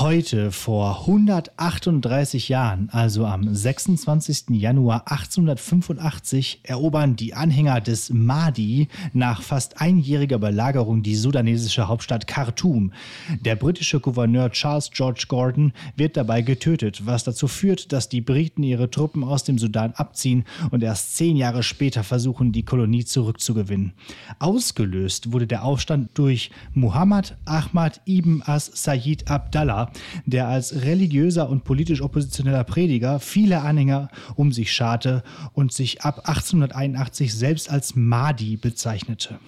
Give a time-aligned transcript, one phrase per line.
[0.00, 4.50] Heute vor 138 Jahren, also am 26.
[4.50, 12.92] Januar 1885, erobern die Anhänger des Mahdi nach fast einjähriger Belagerung die sudanesische Hauptstadt Khartoum.
[13.40, 18.62] Der britische Gouverneur Charles George Gordon wird dabei getötet, was dazu führt, dass die Briten
[18.62, 23.94] ihre Truppen aus dem Sudan abziehen und erst zehn Jahre später versuchen, die Kolonie zurückzugewinnen.
[24.38, 29.87] Ausgelöst wurde der Aufstand durch Muhammad Ahmad ibn as-Sayyid Abdallah
[30.26, 36.28] der als religiöser und politisch oppositioneller Prediger viele Anhänger um sich scharte und sich ab
[36.28, 39.38] 1881 selbst als Mahdi bezeichnete.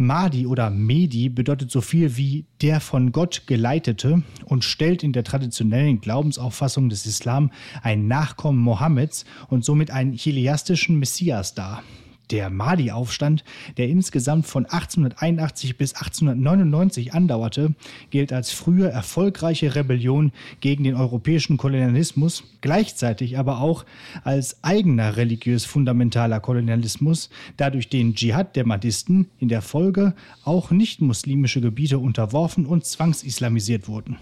[0.00, 5.24] Mahdi oder Medi bedeutet so viel wie der von Gott geleitete und stellt in der
[5.24, 7.50] traditionellen Glaubensauffassung des Islam
[7.82, 11.82] ein Nachkommen Mohammeds und somit einen chiliastischen Messias dar.
[12.30, 13.44] Der Mahdi-Aufstand,
[13.76, 17.74] der insgesamt von 1881 bis 1899 andauerte,
[18.10, 23.84] gilt als frühe erfolgreiche Rebellion gegen den europäischen Kolonialismus, gleichzeitig aber auch
[24.22, 30.14] als eigener religiös-fundamentaler Kolonialismus, da durch den Dschihad der Mahdisten in der Folge
[30.44, 34.18] auch nicht-muslimische Gebiete unterworfen und zwangsislamisiert wurden.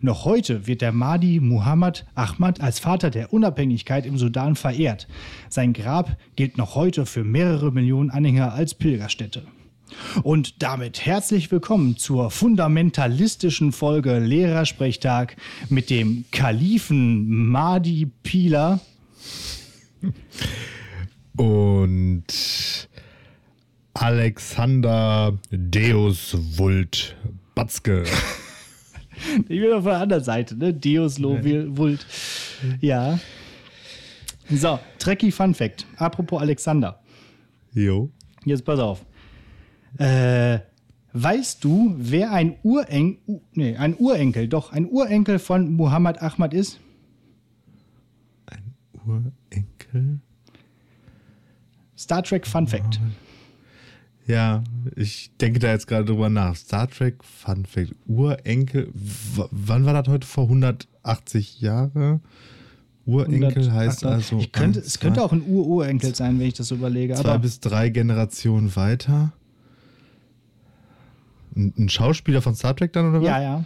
[0.00, 5.08] Noch heute wird der Mahdi Muhammad Ahmad als Vater der Unabhängigkeit im Sudan verehrt.
[5.48, 9.42] Sein Grab gilt noch heute für mehrere Millionen Anhänger als Pilgerstätte.
[10.22, 15.36] Und damit herzlich willkommen zur fundamentalistischen Folge Lehrersprechtag
[15.68, 18.80] mit dem Kalifen Mahdi Pila.
[21.36, 22.24] Und
[23.94, 27.16] Alexander Deus Vult
[27.54, 28.04] Batzke.
[29.48, 30.72] Ich bin auf der anderen Seite, ne?
[30.72, 32.06] Deus Lo Vult.
[32.80, 33.18] Ja.
[34.50, 35.86] So, Trekkie Fun Fact.
[35.96, 37.00] Apropos Alexander.
[37.72, 38.10] Jo.
[38.44, 39.04] Jetzt pass auf.
[39.98, 40.60] Äh,
[41.12, 46.78] weißt du, wer ein Urenkel, nee, ein Urenkel, doch, ein Urenkel von Muhammad Ahmad ist?
[48.46, 48.74] Ein
[49.06, 50.20] Urenkel?
[51.96, 53.00] Star Trek Fun Fact.
[54.26, 54.64] Ja,
[54.96, 56.56] ich denke da jetzt gerade drüber nach.
[56.56, 57.94] Star Trek Fun Fact.
[58.06, 58.90] Urenkel.
[58.92, 60.26] Wann war das heute?
[60.26, 62.20] Vor 180 Jahre?
[63.04, 64.42] Urenkel heißt also.
[64.50, 67.14] Könnte, es könnte auch ein Ururenkel sein, wenn ich das überlege.
[67.14, 69.32] Zwei aber bis drei Generationen weiter.
[71.54, 73.26] Ein, ein, Schauspieler von Star Trek dann, oder was?
[73.28, 73.64] Ja, ja.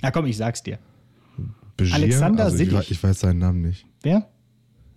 [0.00, 0.78] Na komm, ich sag's dir.
[1.76, 1.94] Begier?
[1.94, 2.62] Alexander also.
[2.62, 3.86] Ich, ich weiß seinen Namen nicht.
[4.02, 4.26] Wer?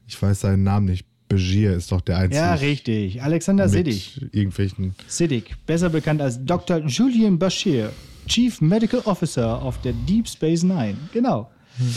[0.08, 1.06] Ich weiß seinen Namen nicht.
[1.28, 2.36] Begier ist doch der einzige.
[2.36, 3.22] Ja, richtig.
[3.22, 4.22] Alexander Siddig.
[4.32, 4.96] Irgendwelchen.
[5.08, 6.86] Siddig, besser bekannt als Dr.
[6.86, 7.92] Julian Bashir,
[8.28, 10.96] Chief Medical Officer of der Deep Space Nine.
[11.14, 11.50] Genau.
[11.78, 11.96] Hm.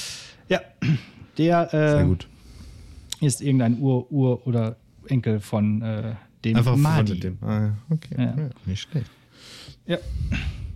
[0.49, 0.61] Ja,
[1.37, 1.75] der
[3.21, 7.15] äh, ist irgendein Ur, Ur oder Enkel von äh, dem Einfach Mahdi.
[7.15, 7.39] Mit dem.
[7.43, 8.15] Ah, okay.
[8.17, 8.25] Ja.
[8.25, 9.11] Ja, nicht schlecht.
[9.87, 9.99] Ja.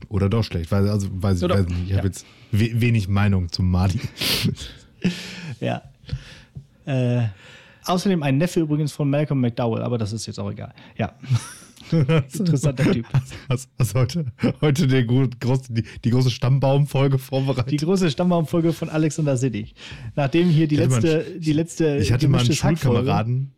[0.08, 1.90] Oder doch schlecht, weil, also weiß ich, weiß nicht.
[1.90, 4.00] Ich habe jetzt we wenig Meinung zum Mahdi.
[5.60, 5.82] ja.
[6.84, 7.28] Äh,
[7.84, 10.74] Außerdem ein Neffe übrigens von Malcolm McDowell, aber das ist jetzt auch egal.
[10.96, 11.14] Ja.
[11.92, 13.06] Interessanter Typ.
[13.48, 14.26] Hast, hast heute,
[14.60, 17.72] heute die, große, die, die große Stammbaumfolge vorbereitet?
[17.72, 19.74] Die große Stammbaumfolge von Alexander Siddig.
[20.14, 21.96] Nachdem hier die letzte, mal, die letzte.
[21.96, 23.52] Ich hatte mal einen Schulkameraden.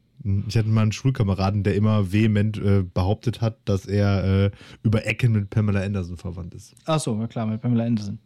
[0.49, 4.51] Ich hatte mal einen Schulkameraden, der immer vehement äh, behauptet hat, dass er äh,
[4.83, 6.75] über Ecken mit Pamela Anderson verwandt ist.
[6.87, 8.19] Ach so, na klar, mit Pamela Anderson.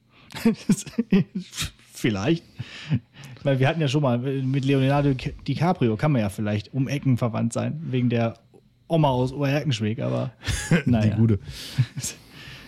[1.99, 2.45] vielleicht.
[3.43, 5.15] Weil wir hatten ja schon mal mit Leonardo
[5.47, 8.35] DiCaprio, kann man ja vielleicht um Ecken verwandt sein, wegen der
[8.89, 10.33] Oma aus Oerkenschweg, aber
[10.87, 11.15] naja.
[11.15, 11.39] Die gute.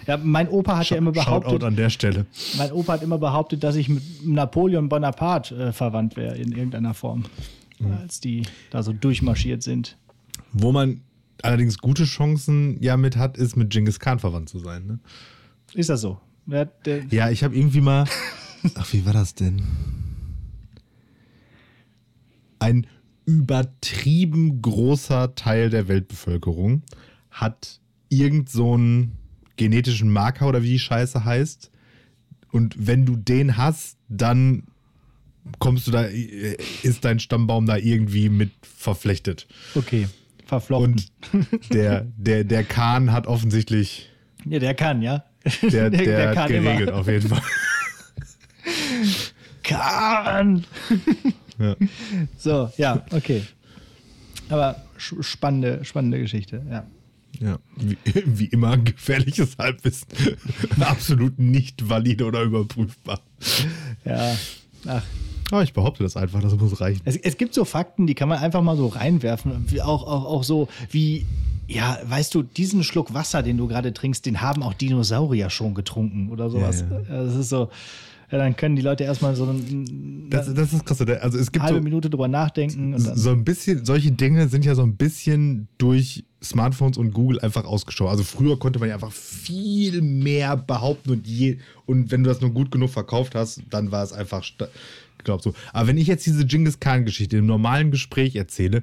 [0.07, 1.53] Ja, mein Opa hat Sh ja immer behauptet.
[1.53, 2.27] Shoutout an der Stelle.
[2.57, 6.95] Mein Opa hat immer behauptet, dass ich mit Napoleon Bonaparte äh, verwandt wäre in irgendeiner
[6.95, 7.27] Form,
[7.79, 7.93] mhm.
[7.93, 9.99] als die da so durchmarschiert sind.
[10.53, 11.03] Wo man
[11.43, 14.87] allerdings gute Chancen ja mit hat, ist mit Genghis Khan verwandt zu sein.
[14.87, 14.99] Ne?
[15.75, 16.19] Ist das so?
[16.47, 18.07] Der, der ja, ich habe irgendwie mal.
[18.75, 19.63] Ach, wie war das denn?
[22.59, 22.87] Ein
[23.25, 26.83] übertrieben großer Teil der Weltbevölkerung
[27.31, 29.13] hat irgend so einen
[29.57, 31.71] genetischen Marker oder wie die Scheiße heißt.
[32.51, 34.65] Und wenn du den hast, dann
[35.59, 36.05] kommst du da,
[36.83, 39.47] ist dein Stammbaum da irgendwie mit verflechtet.
[39.75, 40.09] Okay,
[40.45, 40.95] verflochten.
[41.33, 44.11] Und der, der, der Kahn hat offensichtlich.
[44.45, 45.25] Ja, der kann, ja.
[45.63, 46.99] Der, der, der hat geregelt, immer.
[46.99, 47.43] auf jeden Fall.
[49.63, 50.65] Kahn!
[51.59, 51.77] Ja.
[52.39, 53.43] So, ja, okay.
[54.49, 56.87] Aber spannende, spannende Geschichte, ja.
[57.39, 57.97] Ja, wie,
[58.27, 60.09] wie immer gefährliches Halbwissen.
[60.81, 63.21] Absolut nicht valide oder überprüfbar.
[64.05, 64.37] Ja,
[64.87, 65.03] ach.
[65.51, 67.01] Aber ich behaupte das einfach, das muss reichen.
[67.05, 69.67] Es, es gibt so Fakten, die kann man einfach mal so reinwerfen.
[69.83, 71.27] Auch, auch, auch so wie
[71.67, 75.75] Ja, weißt du, diesen Schluck Wasser, den du gerade trinkst, den haben auch Dinosaurier schon
[75.75, 76.85] getrunken oder sowas.
[76.89, 77.69] Ja, Ja, Das ist so,
[78.31, 81.01] ja, dann können die Leute erstmal so ein, Das, das ist krass.
[81.01, 84.75] Also es gibt halbe so, Minute drüber nachdenken so ein bisschen, solche Dinge sind ja
[84.75, 88.13] so ein bisschen durch Smartphones und Google einfach ausgestorben.
[88.13, 92.41] Also früher konnte man ja einfach viel mehr behaupten und je, und wenn du das
[92.41, 94.45] nur gut genug verkauft hast, dann war es einfach,
[95.25, 95.53] glaub so.
[95.73, 98.83] Aber wenn ich jetzt diese Genghis Khan Geschichte im normalen Gespräch erzähle,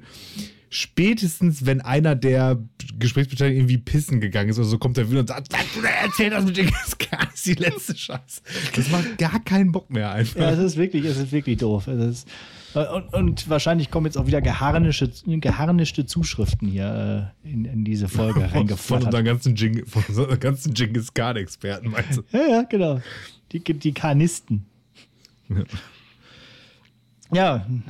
[0.70, 2.58] spätestens wenn einer der
[2.98, 5.88] Gesprächsbeteiligten irgendwie pissen gegangen ist oder so, kommt er wieder und sagt, was du da
[5.88, 6.56] erzählt hast mit
[6.98, 8.42] Khan, ist die letzte Scheiße.
[8.74, 10.40] Das macht gar keinen Bock mehr einfach.
[10.40, 11.86] ja, es ist wirklich, es ist wirklich doof.
[11.88, 12.28] Ist,
[12.74, 18.08] und, und wahrscheinlich kommen jetzt auch wieder geharnische, geharnischte Zuschriften hier äh, in, in diese
[18.08, 22.22] Folge Von, von, unseren ganzen Jing, von unseren ganzen Genghis Khan-Experten, meinst du?
[22.32, 23.00] Ja, ja, genau.
[23.52, 24.66] Die, die Karnisten.
[25.48, 25.64] Ja,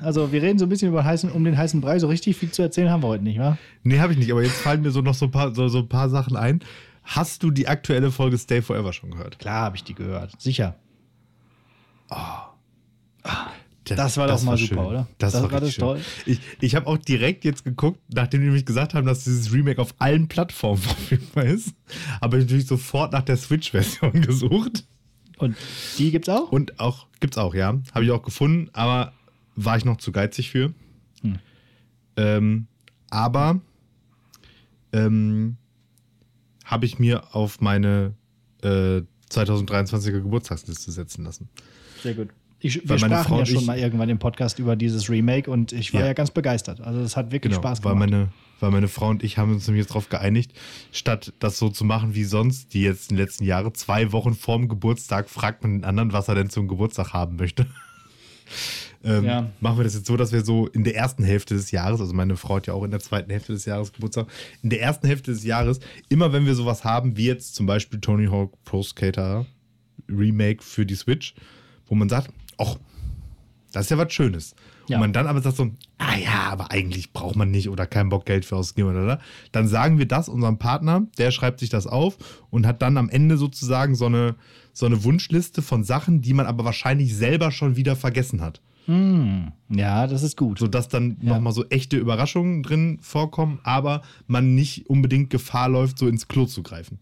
[0.02, 1.98] also wir reden so ein bisschen über heißen, um den heißen Brei.
[1.98, 3.56] So richtig viel zu erzählen haben wir heute nicht, wa?
[3.84, 5.78] Nee, habe ich nicht, aber jetzt fallen mir so noch so ein, paar, so, so
[5.78, 6.60] ein paar Sachen ein.
[7.04, 9.38] Hast du die aktuelle Folge Stay Forever schon gehört?
[9.38, 10.40] Klar habe ich die gehört.
[10.40, 10.76] Sicher.
[13.84, 15.08] Das war doch mal super, oder?
[15.18, 15.98] Das, Das war, war das toll.
[15.98, 16.34] schön.
[16.34, 19.80] Ich, ich habe auch direkt jetzt geguckt, nachdem die nämlich gesagt haben, dass dieses Remake
[19.80, 21.74] auf allen Plattformen verfügbar ist,
[22.20, 24.84] habe ich natürlich sofort nach der Switch-Version gesucht.
[25.38, 25.56] Und
[25.98, 26.50] die gibt's auch?
[26.50, 27.78] Und auch, gibt's auch, ja.
[27.94, 29.12] Habe ich auch gefunden, aber
[29.64, 30.72] war ich noch zu geizig für.
[31.22, 31.38] Hm.
[32.16, 32.66] Ähm,
[33.10, 33.60] aber
[34.92, 35.56] ähm,
[36.64, 38.14] habe ich mir auf meine
[38.62, 41.48] äh, 2023er Geburtstagsliste setzen lassen.
[42.02, 42.28] Sehr gut.
[42.60, 45.48] Ich, wir Weil sprachen Frau ja schon ich- mal irgendwann im Podcast über dieses Remake
[45.50, 46.12] und ich war ja, Ja.
[46.12, 46.80] ganz begeistert.
[46.80, 48.10] Also es hat wirklich Spaß weil gemacht.
[48.10, 48.28] meine,
[48.58, 50.52] weil meine Frau und ich haben uns nämlich jetzt darauf geeinigt,
[50.90, 54.34] statt das so zu machen wie sonst, die jetzt in den letzten Jahren, zwei Wochen
[54.34, 57.66] vorm Geburtstag fragt man den anderen, was er denn zum Geburtstag haben möchte.
[59.04, 59.50] Ähm, Ja.
[59.60, 62.12] Machen wir das jetzt so, dass wir so in der ersten Hälfte des Jahres, also
[62.14, 64.26] meine Frau hat ja auch in der zweiten Hälfte des Jahres Geburtstag,
[64.62, 68.00] in der ersten Hälfte des Jahres, immer wenn wir sowas haben, wie jetzt zum Beispiel
[68.00, 69.46] Tony Hawk Pro Skater
[70.08, 71.34] Remake für die Switch,
[71.86, 72.76] wo man sagt, ach,
[73.72, 74.54] das ist ja was Schönes.
[74.88, 74.96] Ja.
[74.96, 78.08] Und man dann aber sagt so, ah ja, aber eigentlich braucht man nicht oder keinen
[78.08, 79.20] Bock Geld für ausgeben oder da.
[79.52, 82.16] Dann sagen wir das unserem Partner, der schreibt sich das auf
[82.50, 84.36] und hat dann am Ende sozusagen so eine,
[84.72, 88.62] so eine Wunschliste von Sachen, die man aber wahrscheinlich selber schon wieder vergessen hat.
[88.88, 89.52] Hm.
[89.68, 90.58] Ja, das ist gut.
[90.58, 91.34] Sodass dann Ja.
[91.34, 96.46] nochmal so echte Überraschungen drin vorkommen, aber man nicht unbedingt Gefahr läuft, so ins Klo
[96.46, 96.98] zu greifen.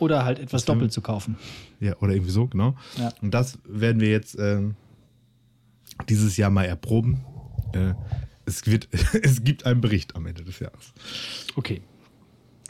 [0.00, 1.36] Oder halt etwas doppelt zu kaufen.
[1.78, 2.74] Ja, oder irgendwie so, genau.
[2.98, 3.12] Ja.
[3.22, 4.74] Und das werden wir jetzt ähm,
[6.08, 7.20] dieses Jahr mal erproben.
[7.74, 7.94] Äh,
[8.44, 8.88] es, wird,
[9.22, 10.92] es gibt einen Bericht am Ende des Jahres.
[11.54, 11.80] Okay.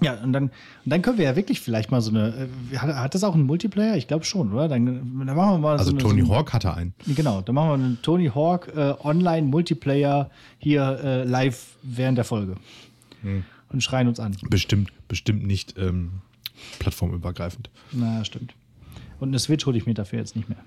[0.02, 0.50] Ja, und dann, und
[0.87, 2.49] dann können wir ja wirklich vielleicht mal so eine.
[2.73, 3.97] äh, Hat, hat das auch einen Multiplayer?
[3.97, 4.67] Ich glaube schon, oder?
[4.69, 5.99] Dann, dann machen wir mal Also so eine.
[5.99, 6.94] Tony so ein- Hawk hatte einen.
[7.06, 12.56] Genau, dann machen wir einen Tony Hawk äh, Online-Multiplayer hier äh, live während der Folge.
[13.23, 13.44] Hm.
[13.73, 14.37] Und schreien uns an.
[14.49, 16.11] Bestimmt, bestimmt nicht ähm,
[16.79, 17.70] plattformübergreifend.
[17.93, 18.55] Na, stimmt.
[19.20, 20.58] Und eine Switch hole ich mir dafür jetzt nicht mehr.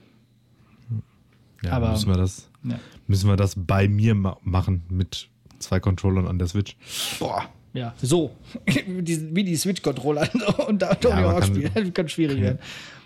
[1.63, 2.75] Ja, Aber- müssen wir das, Ja.
[3.07, 6.75] müssen wir das bei mir ma machen mit zwei Controllern an der Switch.
[7.19, 7.45] Boah.
[7.73, 8.35] Ja, so.
[8.67, 10.29] die, wie die Switch-Controller
[10.67, 11.71] und da Tony Hawk kann- spielen.
[11.73, 12.59] Das kann schwierig Kann ja, werden.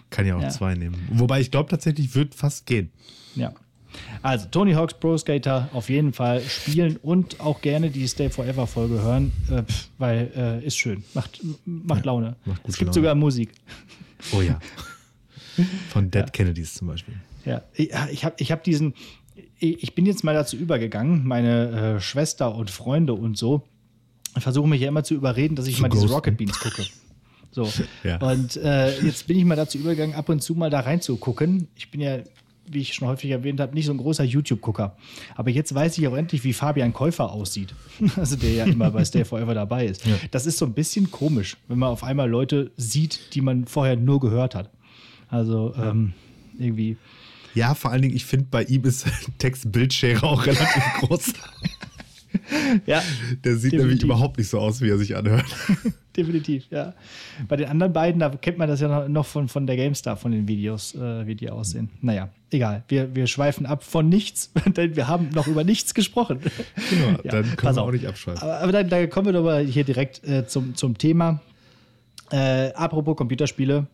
[0.09, 0.49] kann ja auch Ja.
[0.49, 1.07] zwei nehmen.
[1.11, 2.91] Wobei ich glaube tatsächlich, wird fast gehen.
[3.35, 3.53] Ja.
[4.21, 8.67] Also, Tony Hawk's Pro Skater auf jeden Fall spielen und auch gerne die Stay Forever
[8.67, 9.63] Folge hören, äh,
[9.97, 11.03] weil äh, ist schön.
[11.13, 12.35] Macht, macht Laune.
[12.45, 12.93] macht es gibt Laune.
[12.93, 13.51] sogar Musik.
[14.33, 14.59] Oh ja.
[15.89, 17.15] Von Dead Kennedys zum Beispiel.
[17.45, 18.93] Ja, ich, ich habe ich hab diesen,
[19.57, 23.63] ich ich bin jetzt mal dazu übergegangen, meine äh, Schwester und Freunde und so
[24.41, 26.15] versuchen mich ja immer zu überreden, dass ich Zu mal diese ghosten.
[26.15, 26.85] Rocket Beans gucke.
[27.51, 27.71] So.
[28.03, 28.17] Ja.
[28.17, 31.67] Und äh, jetzt bin ich mal dazu übergegangen, ab und zu mal da reinzugucken.
[31.75, 32.19] Ich bin ja,
[32.67, 34.95] wie ich schon häufig erwähnt habe, nicht so ein großer YouTube-Gucker.
[35.35, 37.73] Aber jetzt weiß ich auch endlich, wie Fabian Käufer aussieht.
[38.15, 40.05] Also der ja immer bei Stay Forever dabei ist.
[40.05, 40.15] Ja.
[40.31, 43.95] Das ist so ein bisschen komisch, wenn man auf einmal Leute sieht, die man vorher
[43.95, 44.69] nur gehört hat.
[45.29, 46.13] Also ähm,
[46.57, 46.97] irgendwie.
[47.55, 49.07] Ja, vor allen Dingen, ich finde, bei ihm ist
[49.39, 51.33] Text-Bildschere auch relativ groß.
[52.85, 53.01] Ja,
[53.43, 53.79] Der sieht Definitiv.
[53.79, 55.45] nämlich überhaupt nicht so aus, wie er sich anhört.
[56.17, 56.93] definitiv, ja.
[57.47, 60.31] Bei den anderen beiden, da kennt man das ja noch- von, von der GameStar, von
[60.31, 61.89] den Videos, äh, wie die aussehen.
[62.01, 62.83] Naja, egal.
[62.87, 66.39] Wir, wir schweifen ab von nichts, denn wir haben noch über nichts gesprochen.
[66.89, 67.87] Genau, Ja, dann können pass wir auf.
[67.89, 68.41] auch nicht abschweifen.
[68.41, 71.41] Aber, aber dann, dann kommen wir doch mal hier direkt äh, zum, zum Thema.
[72.31, 73.87] Äh, apropos Computerspiele.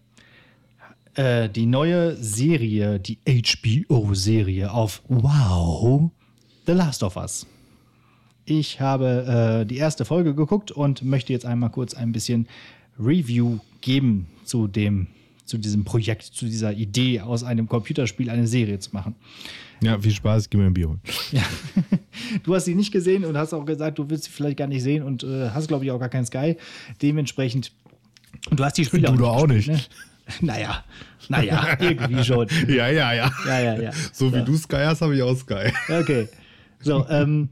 [1.15, 6.09] Äh, die neue Serie, die HBO-Serie auf Wow,
[6.65, 7.45] The Last of Us.
[8.45, 12.47] Ich habe äh, die erste Folge geguckt und möchte jetzt einmal kurz ein bisschen
[12.99, 15.07] Review geben zu dem
[15.45, 19.13] zu diesem Projekt, zu dieser Idee, aus einem Computerspiel eine Serie zu machen.
[19.81, 21.01] Ja, viel Spaß, gib mir ein Bier holen.
[21.33, 21.41] Ja.
[22.43, 24.83] Du hast sie nicht gesehen und hast auch gesagt, du willst sie vielleicht gar nicht
[24.83, 26.55] sehen und äh, hast, glaube ich, auch gar keinen Sky.
[27.01, 27.73] Dementsprechend.
[28.49, 29.67] Und du hast die Spiele Du auch nicht.
[29.67, 29.79] Ne?
[30.39, 30.85] Naja,
[31.27, 32.47] naja, irgendwie schon.
[32.69, 33.29] Ja, ja, ja.
[33.45, 33.91] Ja, ja, ja.
[34.13, 34.43] So wie Ja.
[34.43, 35.73] du Sky hast, habe ich auch Sky.
[35.89, 36.29] Okay.
[36.83, 37.49] So, ähm,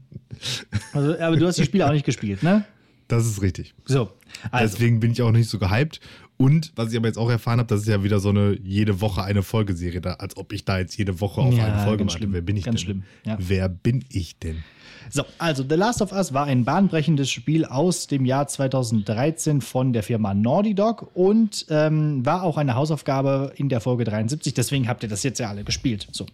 [0.92, 2.64] also, aber du hast die Spiele auch nicht gespielt, ne?
[3.08, 3.74] Das ist richtig.
[3.84, 4.10] So,
[4.50, 6.00] also, Deswegen bin ich auch nicht so gehypt.
[6.38, 9.00] Und was ich aber jetzt auch erfahren habe, das ist ja wieder so eine jede
[9.00, 12.04] Woche eine Folgeserie, da, als ob ich da jetzt jede Woche auf Ja, eine Folge
[12.04, 12.16] warte.
[12.16, 12.32] schlimm.
[12.32, 12.84] Wer bin ich Ganz denn?
[12.84, 13.36] schlimm, ja.
[13.38, 14.64] Wer bin ich denn?
[15.10, 19.92] so, also The Last of Us war ein bahnbrechendes Spiel aus dem Jahr 2013 von
[19.92, 24.54] der Firma Naughty Dog und ähm, war auch eine Hausaufgabe in der Folge 73.
[24.54, 26.08] Deswegen habt ihr das jetzt ja alle gespielt.
[26.12, 26.26] So,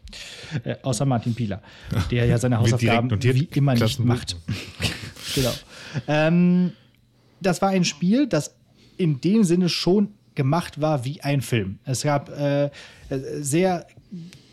[0.64, 1.60] äh, außer Martin Pieler,
[2.10, 4.36] der ja seine Hausaufgaben wie immer nicht macht.
[5.38, 5.54] genau.
[6.06, 6.72] Ähm,
[7.40, 8.54] das war ein Spiel, das
[8.96, 11.78] in dem Sinne schon gemacht war wie ein Film.
[11.84, 12.70] Es gab äh,
[13.40, 13.86] sehr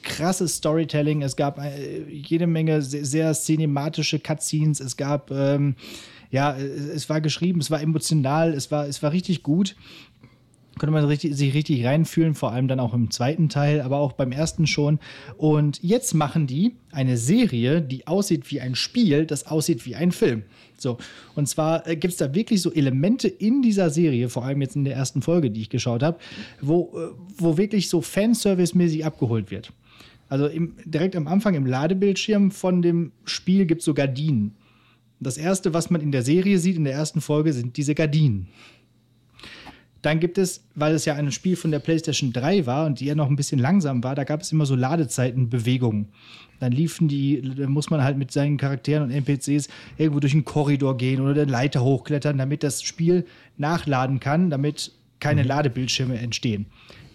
[0.03, 5.75] krasses Storytelling, es gab äh, jede Menge sehr, sehr cinematische Cutscenes, es gab, ähm,
[6.31, 9.75] ja, es, war geschrieben, es war emotional, es war, es war richtig gut
[10.77, 14.13] konnte man richtig, sich richtig reinfühlen, vor allem dann auch im zweiten Teil, aber auch
[14.13, 14.99] beim ersten schon.
[15.37, 20.11] Und jetzt machen die eine Serie, die aussieht wie ein Spiel, das aussieht wie ein
[20.11, 20.43] Film.
[20.77, 20.97] So,
[21.35, 24.75] und zwar äh, gibt es da wirklich so Elemente in dieser Serie, vor allem jetzt
[24.75, 26.17] in der ersten Folge, die ich geschaut habe,
[26.61, 29.71] wo, äh, wo wirklich so Fanservice-mäßig abgeholt wird.
[30.27, 34.55] Also im, direkt am Anfang im Ladebildschirm von dem Spiel gibt es so Gardinen.
[35.19, 38.47] Das erste, was man in der Serie sieht, in der ersten Folge, sind diese Gardinen.
[40.05, 43.05] Dann gibt es, weil es ja ein Spiel von der PlayStation 3 war und die
[43.05, 46.09] ja noch ein bisschen langsam war, da gab es immer so Ladezeitenbewegungen.
[46.59, 50.45] Dann liefen die, da muss man halt mit seinen Charakteren und NPCs irgendwo durch einen
[50.45, 53.25] Korridor gehen oder den Leiter hochklettern, damit das Spiel
[53.57, 56.67] nachladen kann, damit keine Ladebildschirme entstehen.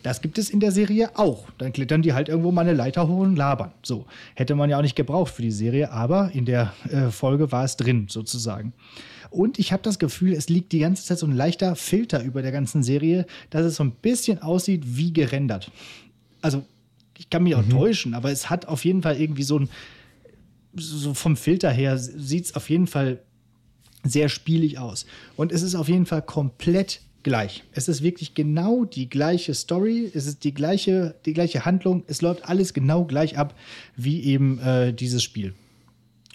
[0.02, 1.46] Das gibt es in der Serie auch.
[1.58, 3.70] Dann klettern die halt irgendwo mal eine Leiter hoch und labern.
[3.84, 4.06] So.
[4.34, 7.62] Hätte man ja auch nicht gebraucht für die Serie, aber in der äh, Folge war
[7.62, 8.72] es drin, sozusagen.
[9.30, 12.42] Und ich habe das Gefühl, es liegt die ganze Zeit so ein leichter Filter über
[12.42, 15.70] der ganzen Serie, dass es so ein bisschen aussieht wie gerendert.
[16.42, 16.64] Also,
[17.16, 19.68] ich kann mich auch täuschen, aber es hat auf jeden Fall irgendwie so ein,
[20.74, 23.20] so vom Filter her sieht es auf jeden Fall
[24.02, 25.06] sehr spielig aus.
[25.36, 27.64] Und es ist auf jeden Fall komplett gleich.
[27.72, 32.22] Es ist wirklich genau die gleiche Story, es ist die gleiche, die gleiche Handlung, es
[32.22, 33.54] läuft alles genau gleich ab
[33.96, 35.54] wie eben äh, dieses Spiel.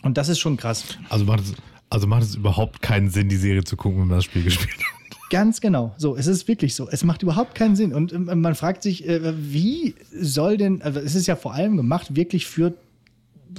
[0.03, 0.83] Und das ist schon krass.
[1.09, 1.53] Also macht, es,
[1.89, 4.77] also macht es überhaupt keinen Sinn, die Serie zu gucken, wenn man das Spiel gespielt
[4.77, 5.29] hat.
[5.29, 5.93] Ganz genau.
[5.97, 6.87] So, es ist wirklich so.
[6.89, 7.93] Es macht überhaupt keinen Sinn.
[7.93, 11.77] Und ähm, man fragt sich, äh, wie soll denn, also es ist ja vor allem
[11.77, 12.73] gemacht wirklich für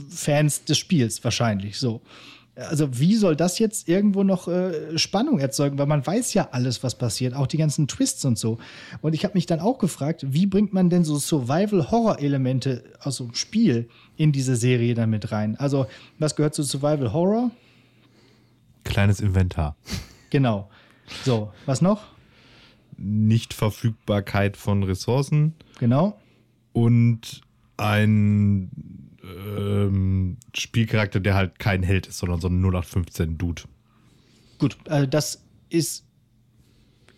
[0.08, 2.00] Fans des Spiels wahrscheinlich so.
[2.54, 5.76] Also wie soll das jetzt irgendwo noch äh, Spannung erzeugen?
[5.76, 8.56] Weil man weiß ja alles, was passiert, auch die ganzen Twists und so.
[9.02, 13.24] Und ich habe mich dann auch gefragt, wie bringt man denn so Survival-Horror-Elemente aus so
[13.24, 15.56] einem Spiel in diese Serie dann mit rein?
[15.56, 15.86] Also
[16.18, 17.50] was gehört zu Survival-Horror?
[18.86, 19.76] Kleines Inventar.
[20.30, 20.70] Genau.
[21.24, 22.02] So, was noch?
[22.96, 26.18] Nichtverfügbarkeit von Ressourcen Genau.
[26.72, 27.42] und
[27.76, 28.70] ein
[29.22, 33.62] ähm, Spielcharakter, der halt kein Held ist, sondern so ein 0815-Dude.
[34.58, 36.05] Gut, also das ist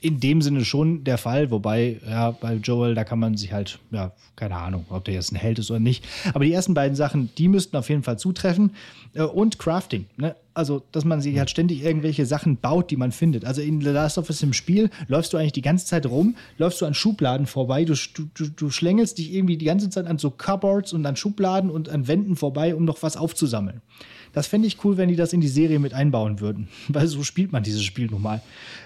[0.00, 3.78] in dem Sinne schon der Fall, wobei, ja, bei Joel, da kann man sich halt,
[3.90, 6.05] ja, keine Ahnung, ob der jetzt ein Held ist oder nicht.
[6.35, 8.73] Aber die ersten beiden Sachen, die müssten auf jeden Fall zutreffen.
[9.14, 10.37] Äh, Und Crafting, ne?
[10.55, 13.45] Also, dass man sich halt ständig irgendwelche Sachen baut, die man findet.
[13.45, 16.35] Also in The Last of Us im Spiel läufst du eigentlich die ganze Zeit rum,
[16.59, 20.19] läufst du an Schubladen vorbei, du, du, du schlängelst dich irgendwie die ganze Zeit an
[20.19, 23.83] so Cupboards und an Schubladen und an Wänden vorbei, um noch was aufzusammeln.
[24.32, 26.68] Das fände ich cool, wenn die das in die Serie mit einbauen würden.
[26.88, 28.40] Weil so spielt man dieses Spiel nun mal.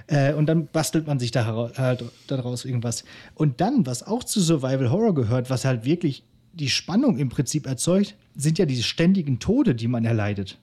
[0.06, 3.04] Äh, und dann bastelt man sich da hera- halt daraus irgendwas.
[3.34, 7.66] Und dann, was auch zu Survival Horror gehört, was halt wirklich die Spannung im Prinzip
[7.66, 10.58] erzeugt, sind ja diese ständigen Tode, die man erleidet.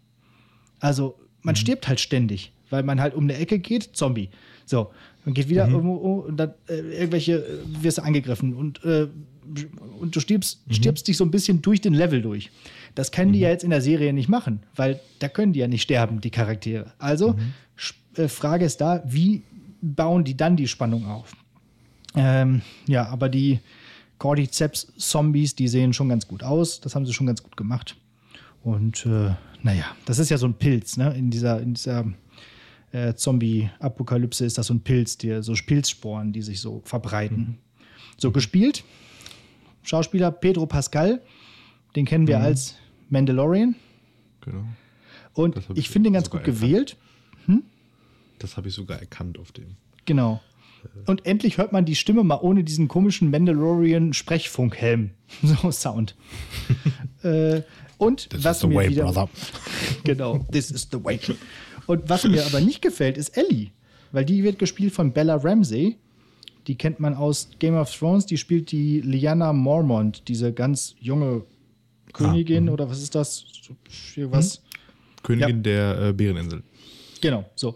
[0.79, 4.29] Also, man stirbt halt ständig, weil man halt um eine Ecke geht, Zombie.
[4.65, 4.91] So,
[5.25, 9.07] man geht wieder irgendwo um und dann äh, irgendwelche äh, wirst du angegriffen und, äh,
[10.00, 12.51] und du stirbst, stirbst dich so ein bisschen durch den Level durch.
[12.96, 15.67] Das können die ja jetzt in der Serie nicht machen, weil da können die ja
[15.67, 16.93] nicht sterben, die Charaktere.
[16.98, 17.36] Also,
[17.77, 19.43] Sch- äh, Frage ist da, wie
[19.81, 21.36] bauen die dann die Spannung auf?
[22.15, 23.60] Ähm, ja, aber die
[24.17, 26.81] Cordyceps-Zombies, die sehen schon ganz gut aus.
[26.81, 27.96] Das haben sie schon ganz gut gemacht.
[28.63, 29.31] Und äh,
[29.63, 31.13] naja, das ist ja so ein Pilz, ne?
[31.15, 32.05] In dieser, in dieser
[32.91, 37.60] äh, Zombie-Apokalypse ist das so ein Pilz, die, so Pilzsporen, die sich so verbreiten.
[38.17, 38.84] So gespielt.
[39.84, 41.22] Schauspieler Pedro Pascal,
[41.96, 42.75] den kennen wir als
[43.10, 43.75] Mandalorian.
[44.41, 44.63] Genau.
[45.34, 46.62] Und ich ich finde ihn ganz gut erkannt.
[46.62, 46.98] gewählt.
[48.39, 49.75] Das habe ich sogar erkannt auf dem.
[50.05, 50.41] Genau.
[51.05, 55.12] Und endlich hört man die Stimme mal ohne diesen komischen Mandalorian-Sprechfunkhelm.
[55.43, 56.15] So Sound.
[57.24, 57.62] äh,
[57.98, 59.29] und This was mir way, wieder, brother.
[60.05, 61.19] Genau, this is the way.
[61.86, 63.72] Und was mir aber nicht gefällt, ist Ellie.
[64.13, 65.98] Weil die wird gespielt von Bella Ramsey.
[66.67, 68.25] Die kennt man aus Game of Thrones.
[68.25, 71.43] Die spielt die Lyanna Mormont, diese ganz junge
[72.13, 73.45] Königin Ah, oder was ist das?
[73.61, 73.75] So,
[74.15, 74.61] Irgendwas.
[75.23, 76.63] Königin der äh, Bäreninsel.
[77.21, 77.75] Genau, so.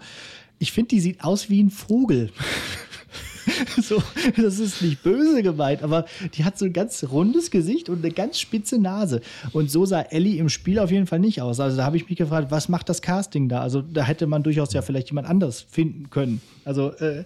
[0.59, 2.31] Ich finde, die sieht aus wie ein Vogel.
[3.81, 4.01] so,
[4.37, 8.13] das ist nicht böse gemeint, aber die hat so ein ganz rundes Gesicht und eine
[8.13, 9.21] ganz spitze Nase.
[9.51, 11.59] Und so sah Ellie im Spiel auf jeden Fall nicht aus.
[11.59, 13.61] Also da habe ich mich gefragt, was macht das Casting da?
[13.61, 16.41] Also da hätte man durchaus ja vielleicht jemand anders finden können.
[16.65, 17.25] Also, äh,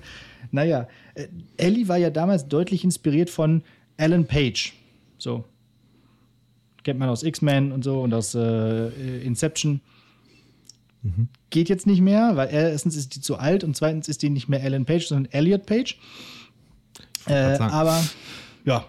[0.52, 3.62] naja, äh, Ellie war ja damals deutlich inspiriert von
[3.98, 4.74] Alan Page.
[5.18, 5.46] So.
[6.88, 9.82] Kennt man aus X-Men und so und aus äh, Inception
[11.50, 14.50] geht jetzt nicht mehr, weil erstens ist die zu alt und zweitens ist die nicht
[14.50, 15.98] mehr Ellen Page, sondern Elliot Page.
[17.26, 18.04] Äh, aber
[18.66, 18.86] ja,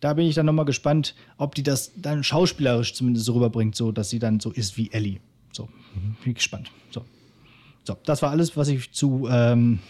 [0.00, 3.92] da bin ich dann nochmal gespannt, ob die das dann schauspielerisch zumindest so rüberbringt, so
[3.92, 5.20] dass sie dann so ist wie Ellie.
[5.52, 5.68] So,
[6.24, 6.70] bin gespannt.
[6.90, 7.04] So.
[7.84, 9.80] so, das war alles, was ich zu ähm,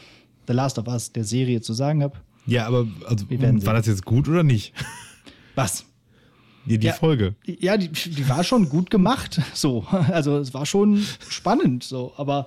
[0.46, 2.16] The Last of Us, der Serie, zu sagen habe.
[2.46, 4.72] Ja, aber also, war das jetzt gut oder nicht?
[5.54, 5.84] Was?
[6.68, 6.92] Die, die Ja.
[6.92, 7.34] Folge.
[7.44, 9.84] Ja, die, die war schon gut gemacht, so.
[9.88, 12.12] Also es war schon spannend, so.
[12.16, 12.46] Aber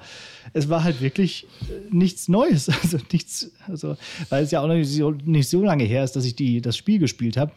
[0.53, 2.69] es war halt wirklich äh, nichts Neues.
[2.83, 3.95] Also nichts, also,
[4.29, 6.61] weil es ja auch noch nicht so, nicht so lange her ist, dass ich die,
[6.61, 7.51] das Spiel gespielt habe.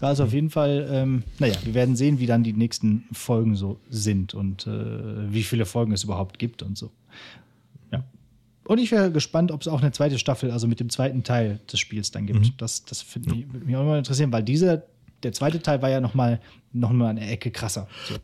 [0.00, 3.54] War es auf jeden Fall, ähm, naja, wir werden sehen, wie dann die nächsten Folgen
[3.54, 6.90] so sind und äh, wie viele Folgen es überhaupt gibt und so.
[7.92, 8.04] Ja.
[8.64, 11.60] Und ich wäre gespannt, ob es auch eine zweite Staffel, also mit dem zweiten Teil
[11.70, 12.60] des Spiels dann gibt.
[12.62, 14.84] Das, das ich, würde mich auch mal interessieren, weil dieser,
[15.22, 16.40] der zweite Teil war ja noch mal,
[16.72, 17.88] noch mal eine Ecke krasser.
[18.08, 18.14] So.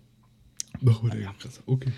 [1.03, 1.61] Oh, der krass.
[1.67, 1.93] Okay.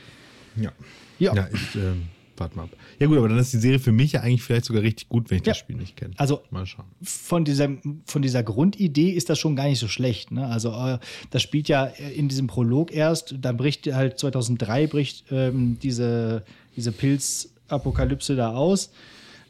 [0.57, 0.73] Ja.
[1.19, 1.35] Ja.
[1.35, 2.05] Ja, ich ähm,
[2.37, 2.71] warte mal ab.
[3.01, 5.31] Ja, gut, aber dann ist die Serie für mich ja eigentlich vielleicht sogar richtig gut,
[5.31, 5.51] wenn ich Ja.
[5.53, 6.15] das Spiel nicht kenne.
[6.17, 6.85] Also Mal schauen.
[7.03, 7.69] von dieser,
[8.07, 10.31] von dieser Grundidee ist das schon gar nicht so schlecht.
[10.31, 10.47] Ne?
[10.47, 10.99] Also äh,
[11.31, 16.45] das spielt ja in diesem Prolog erst, dann bricht halt 2003 bricht ähm, diese,
[16.77, 18.91] diese Pilzapokalypse da aus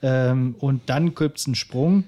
[0.03, 2.05] ähm, und dann gibt es einen Sprung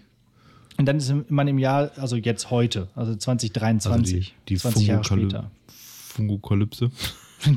[0.81, 4.87] und dann ist man im Jahr, also jetzt heute, also 2023, Also die, die 20
[4.87, 5.51] Jahre später.
[5.69, 6.91] Fungokalypse.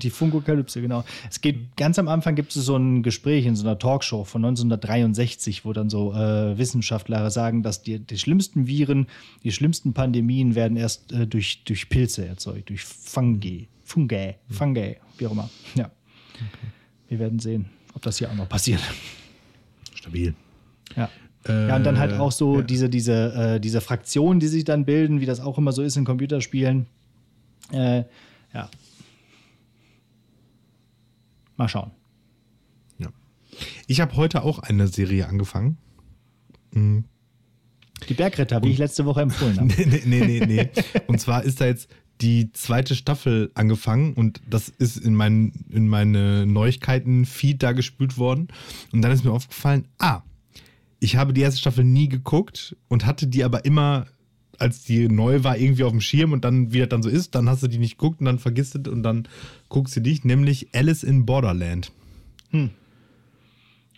[0.02, 1.04] Die Fungokalypse, genau.
[1.30, 4.46] Es geht ganz am Anfang gibt es so ein Gespräch in so einer Talkshow von
[4.46, 9.08] 1963, wo dann so äh, Wissenschaftler sagen, dass die, die schlimmsten Viren,
[9.44, 15.28] die schlimmsten Pandemien werden erst äh, durch, durch Pilze erzeugt, durch Fungi, Fungi, Fungi, wie
[15.28, 15.50] auch immer.
[15.76, 15.92] Ja.
[17.10, 18.80] Wir werden sehen, ob das hier auch noch passiert.
[19.96, 20.34] Stabil.
[20.96, 21.10] Ja.
[21.48, 22.62] Ja, und dann halt auch so ja.
[22.62, 25.98] diese, diese, äh, diese Fraktionen, die sich dann bilden, wie das auch immer so ist
[25.98, 26.88] in Computerspielen.
[27.72, 28.04] Äh,
[28.54, 28.70] ja.
[31.58, 31.92] Mal schauen.
[32.98, 33.10] Ja.
[33.88, 35.78] Ich habe heute auch eine Serie angefangen.
[36.74, 39.74] Die Bergretter, wie ich letzte Woche empfohlen habe.
[39.78, 40.70] Nee, nee, nee, nee, nee.
[41.08, 41.90] Und zwar ist da jetzt
[42.22, 48.48] die zweite Staffel angefangen und das ist in, mein, in meine Neuigkeiten-Feed da gespült worden.
[48.92, 50.22] Und dann ist mir aufgefallen, ah,
[51.04, 54.06] ich habe die erste Staffel nie geguckt und hatte die aber immer,
[54.58, 57.36] als die neu war, irgendwie auf dem Schirm und dann, wie das dann so ist,
[57.36, 59.28] dann hast du die nicht geguckt und dann vergisst du und dann
[59.70, 61.92] guckst du dich, nämlich Alice in Borderland.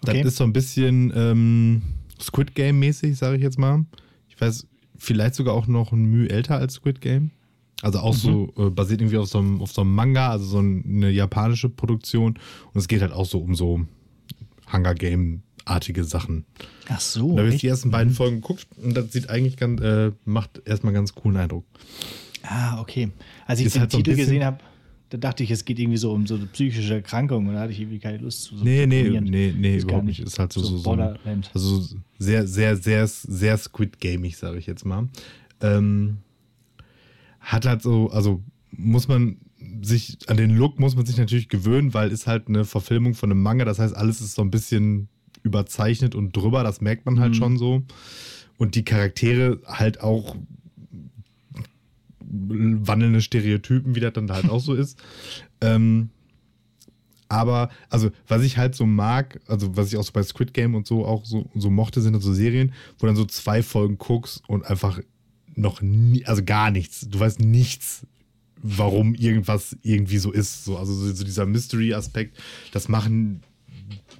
[0.02, 0.22] Okay.
[0.24, 1.82] Das ist so ein bisschen ähm,
[2.22, 3.86] Squid Game-mäßig, sage ich jetzt mal.
[4.30, 7.32] Ich weiß, vielleicht sogar auch noch ein Mühe älter als Squid Game.
[7.82, 10.60] Also auch so äh, basiert irgendwie auf so, einem, auf so einem Manga, also so
[10.60, 12.34] ein- eine japanische Produktion.
[12.74, 13.86] Und es geht halt auch so um so
[14.72, 14.96] Hunger
[15.66, 16.46] Game-artige Sachen.
[16.90, 17.36] Ach so.
[17.36, 20.62] da habe ich die ersten beiden Folgen geguckt und das sieht eigentlich ganz, äh, macht
[20.66, 21.66] erstmal ganz coolen Eindruck.
[22.44, 23.10] Ah, okay.
[23.48, 24.60] Als ich Ist den halt Titel gesehen habe,
[25.10, 27.72] da dachte ich, es geht irgendwie so um so eine psychische Erkrankung und da hatte
[27.74, 28.58] ich irgendwie keine Lust zu.
[28.58, 30.20] So Nee, nee, nee, nee, überhaupt nicht.
[30.20, 31.18] Ist halt so, so, so, ein-
[31.54, 35.10] also so sehr, sehr, sehr, sehr Squid Gamig, sage ich jetzt mal.
[35.62, 36.18] Ähm,
[37.40, 39.38] hat halt so, also muss man
[39.82, 43.32] sich, an den Look muss man sich natürlich gewöhnen, weil ist halt eine Verfilmung von
[43.32, 45.08] einem Manga, das heißt, alles ist so ein bisschen
[45.46, 47.36] überzeichnet und drüber, das merkt man halt Mhm.
[47.38, 47.84] schon so.
[48.58, 50.36] Und die Charaktere halt auch
[52.20, 54.98] wandelnde Stereotypen, wie das dann halt auch so ist.
[55.62, 56.10] Ähm,
[57.28, 60.76] aber, also, was ich halt so mag, also was ich auch so bei Squid Game
[60.76, 64.44] und so auch so, so mochte, sind so Serien, wo dann so zwei Folgen guckst
[64.48, 65.00] und einfach
[65.56, 67.08] noch nie, also gar nichts.
[67.10, 68.06] Du weißt nichts,
[68.62, 70.66] warum irgendwas irgendwie so ist.
[70.66, 72.38] So, also so, so dieser Mystery-Aspekt,
[72.72, 73.42] das machen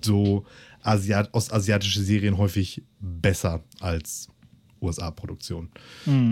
[0.02, 0.46] so
[0.86, 4.30] Asiat ostasiatische Serien häufig besser als
[4.82, 5.70] USA-Produktionen.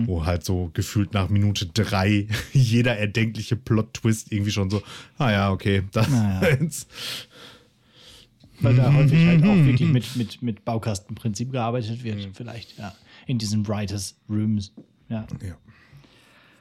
[0.06, 4.82] Wo halt so gefühlt nach Minute drei jeder erdenkliche Plot-Twist irgendwie schon so,
[5.18, 6.48] ah ja, okay, das Naja.
[6.60, 6.88] jetzt.
[8.60, 12.94] weil da häufig halt auch wirklich mit, mit, mit Baukastenprinzip gearbeitet wird, vielleicht, ja.
[13.26, 14.72] In diesen Writers Rooms.
[15.08, 15.26] Ja.
[15.42, 15.56] Ja.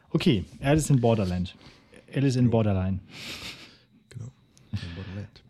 [0.09, 1.55] Okay, Alice in Borderland.
[2.15, 2.99] Alice in Borderline.
[4.09, 4.31] Genau.
[4.95, 5.43] Borderland.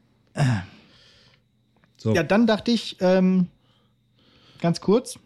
[2.03, 2.13] So.
[2.13, 3.47] Ja, dann dachte ich, ähm,
[4.59, 5.17] ganz kurz,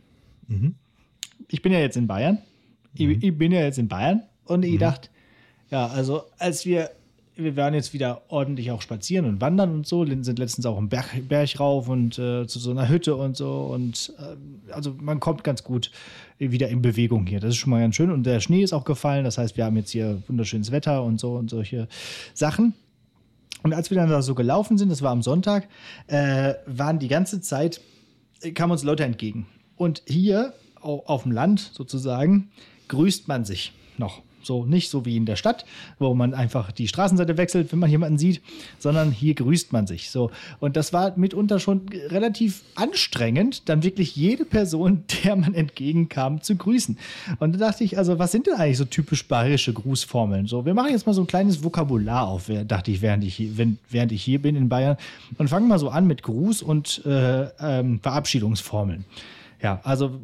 [1.48, 2.38] ich bin ja jetzt in Bayern.
[2.94, 5.10] Ich, ich bin ja jetzt in Bayern und ich dachte,
[5.72, 6.92] ja, also als wir,
[7.36, 10.88] wir waren jetzt wieder ordentlich auch spazieren und wandern und so, sind letztens auch im
[10.88, 15.20] Berg, Berg rauf und äh, zu so einer Hütte und so und äh, also man
[15.20, 15.90] kommt ganz gut
[16.38, 17.40] wieder in Bewegung hier.
[17.40, 19.66] Das ist schon mal ganz schön und der Schnee ist auch gefallen, das heißt, wir
[19.66, 21.88] haben jetzt hier wunderschönes Wetter und so und solche
[22.36, 22.76] Sachen.
[23.63, 25.67] Und als wir dann da so gelaufen sind, das war am Sonntag,
[26.07, 27.81] äh, waren die ganze Zeit,
[28.41, 29.47] äh, kamen uns Leute entgegen.
[29.75, 32.49] Und hier au- auf dem Land sozusagen
[32.88, 34.21] grüßt man sich noch.
[34.43, 35.65] So nicht so wie in der Stadt,
[36.00, 38.41] wo man einfach die Straßenseite wechselt, wenn man jemanden sieht,
[38.80, 40.10] sondern hier grüßt man sich.
[40.10, 46.41] So und das war mitunter schon relativ anstrengend, dann wirklich jede Person, der man entgegenkam,
[46.41, 46.97] zu grüßen.
[47.39, 50.47] Und da dachte ich, also was sind denn eigentlich so typisch bayerische Grußformeln?
[50.47, 53.58] So, wir machen jetzt mal so ein kleines Vokabular auf, dachte ich, während ich hier,
[53.58, 54.97] wenn, während ich hier bin in Bayern
[55.38, 59.06] und fangen mal so an mit Gruß und äh, ähm, Verabschiedungsformeln.
[59.62, 60.19] Ja, also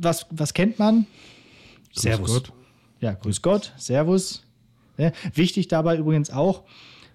[0.00, 1.06] was, was kennt man?
[1.92, 2.34] Servus.
[2.34, 2.52] Gott.
[3.06, 4.42] Ja, grüß Gott, Servus.
[4.98, 6.64] Ja, wichtig dabei übrigens auch,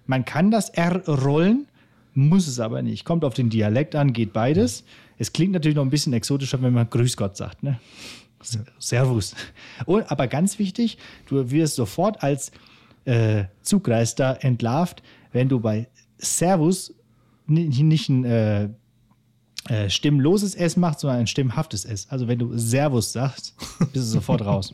[0.06, 1.66] man kann das R rollen,
[2.14, 3.04] muss es aber nicht.
[3.04, 4.84] Kommt auf den Dialekt an, geht beides.
[5.18, 7.62] Es klingt natürlich noch ein bisschen exotischer, wenn man Grüß Gott sagt.
[7.62, 7.78] Ne?
[8.78, 9.34] Servus.
[9.84, 12.52] Und, aber ganz wichtig, du wirst sofort als
[13.04, 15.02] äh, Zugreister entlarvt,
[15.32, 16.94] wenn du bei Servus
[17.46, 18.70] nicht, nicht ein äh,
[19.68, 22.06] äh, stimmloses S machst, sondern ein stimmhaftes S.
[22.10, 24.72] Also wenn du Servus sagst, bist du sofort raus.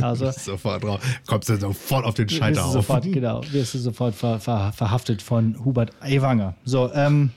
[0.00, 1.00] Also Sofort drauf.
[1.26, 2.72] Kommst du sofort auf den wirst du Scheiterhaufen.
[2.72, 6.54] sofort, genau, wirst du sofort ver, ver, verhaftet von Hubert Aiwanger.
[6.64, 7.30] So, ähm,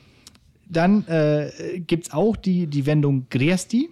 [0.68, 3.90] dann äh, gibt es auch die, die Wendung Gresti.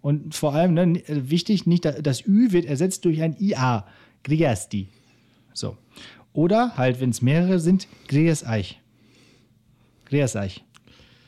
[0.00, 3.86] Und vor allem ne, äh, wichtig, nicht da- das Ü wird ersetzt durch ein IA.
[4.24, 4.88] Gresti.
[5.52, 5.76] So.
[6.32, 8.44] Oder halt, wenn es mehrere sind, Grüß
[10.36, 10.64] euch.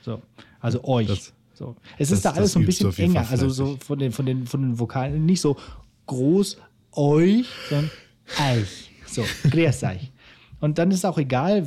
[0.06, 0.22] So.
[0.60, 1.08] Also euch.
[1.08, 1.74] Das- so.
[1.98, 3.26] Es das- ist da alles so ein bisschen Fall enger.
[3.28, 5.56] Also so von den, von, den, von den Vokalen nicht so
[6.06, 6.58] groß
[6.92, 7.90] euch, sondern
[8.52, 8.90] euch.
[9.06, 10.12] So, grüß euch.
[10.60, 11.66] Und dann ist auch egal,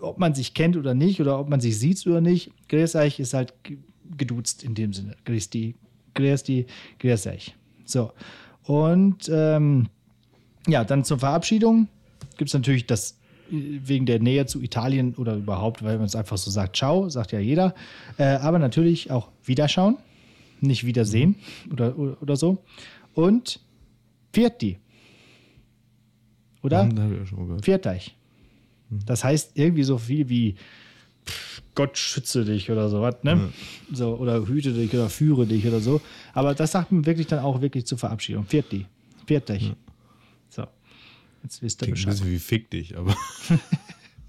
[0.00, 2.50] ob man sich kennt oder nicht oder ob man sich sieht oder nicht.
[2.68, 3.78] Grüß euch ist halt ge-
[4.16, 5.16] geduzt in dem Sinne.
[5.24, 5.74] Grüß die,
[6.14, 6.66] grüß die,
[6.98, 7.54] grüß euch.
[7.84, 8.12] So.
[8.64, 9.88] Und ähm,
[10.66, 11.88] ja, dann zur Verabschiedung
[12.36, 13.17] gibt es natürlich das
[13.50, 17.32] wegen der Nähe zu Italien oder überhaupt, weil man es einfach so sagt, ciao, sagt
[17.32, 17.74] ja jeder.
[18.16, 19.96] Äh, aber natürlich auch Wiederschauen,
[20.60, 21.36] nicht Wiedersehen
[21.72, 22.58] oder, oder, so.
[23.14, 23.60] Und
[24.32, 24.78] Vierti.
[26.62, 26.84] Oder?
[26.84, 27.64] Hm, gehört.
[27.64, 28.16] Vierteich.
[28.90, 30.56] Das heißt irgendwie so viel wie
[31.74, 33.52] Gott schütze dich oder sowas, ne?
[33.92, 36.00] So, oder hüte dich oder führe dich oder so.
[36.32, 38.46] Aber das sagt man wirklich dann auch wirklich zur Verabschiedung.
[38.46, 38.86] Vierti.
[39.26, 39.72] Vierteich.
[40.48, 40.64] So.
[41.42, 42.12] Jetzt wisst ihr Klingt ein Bescheid.
[42.12, 43.16] bisschen wie fick dich, aber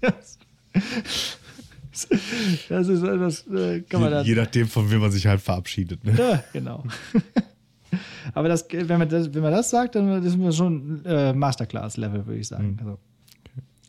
[2.68, 4.24] Das ist das äh, kann man dann.
[4.26, 6.04] je nachdem, von wem man sich halt verabschiedet.
[6.04, 6.14] Ne?
[6.16, 6.84] Ja, genau.
[8.34, 12.26] Aber das, wenn, man das, wenn man das sagt, dann ist man schon äh, Masterclass-Level,
[12.26, 12.76] würde ich sagen.
[12.80, 12.98] Also,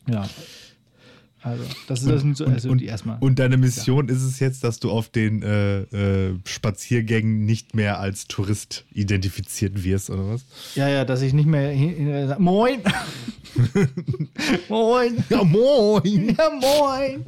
[0.09, 0.27] ja.
[1.43, 3.17] Also, das, ist, das sind so also und, erstmal.
[3.19, 7.99] und deine Mission ist es jetzt, dass du auf den äh, äh, Spaziergängen nicht mehr
[7.99, 10.45] als Tourist identifiziert wirst, oder was?
[10.75, 12.81] Ja, ja, dass ich nicht mehr hin, Moin!
[14.69, 15.23] moin!
[15.29, 16.35] Ja, moin!
[16.37, 17.25] Ja, moin!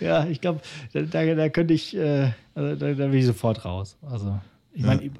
[0.00, 0.60] ja, ich glaube,
[0.92, 3.96] da, da, könnte ich, äh, also da, da will ich sofort raus.
[4.02, 4.40] Also,
[4.74, 5.10] ich meine,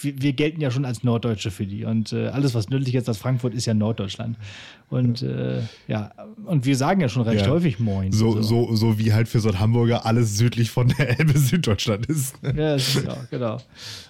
[0.00, 3.08] wir, wir gelten ja schon als Norddeutsche für die und äh, alles, was nördlicher ist
[3.08, 4.36] als Frankfurt, ist ja Norddeutschland.
[4.90, 6.12] Und äh, ja,
[6.44, 7.50] und wir sagen ja schon recht Ja.
[7.50, 8.12] häufig Moin.
[8.12, 8.74] So, so.
[8.76, 12.34] So, wie halt für so einen Hamburger alles südlich von der Elbe Süddeutschland ist.
[12.42, 13.58] Ja, ist ja, genau.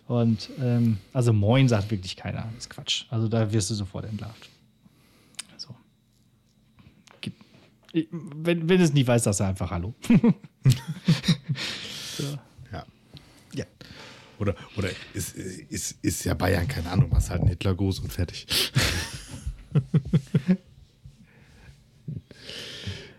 [0.09, 2.49] Und ähm, also Moin sagt wirklich keiner.
[2.55, 3.05] Das ist Quatsch.
[3.11, 4.49] Also da wirst du sofort entlarvt.
[5.57, 5.75] So.
[7.93, 9.95] Wenn, wenn du es nicht weißt, sagst du einfach Hallo.
[12.17, 12.25] so.
[12.73, 12.85] Ja.
[13.55, 13.65] Ja.
[14.39, 18.47] Oder, oder ist, ist, ist ja Bayern, keine Ahnung, was halt ein Hitlergruß und fertig.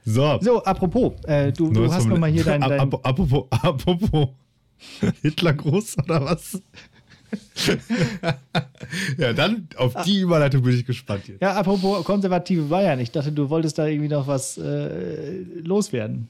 [0.05, 0.39] so.
[0.41, 4.29] So, apropos, äh, du, du hast vom- noch mal hier dein, dein ap- Apropos, apropos
[5.21, 6.61] Hitlergruß oder was?
[9.17, 11.41] ja, dann auf die Überleitung bin ich gespannt jetzt.
[11.41, 12.99] Ja, apropos konservative Bayern.
[13.01, 16.29] Ich dachte, du wolltest da irgendwie noch was äh, loswerden.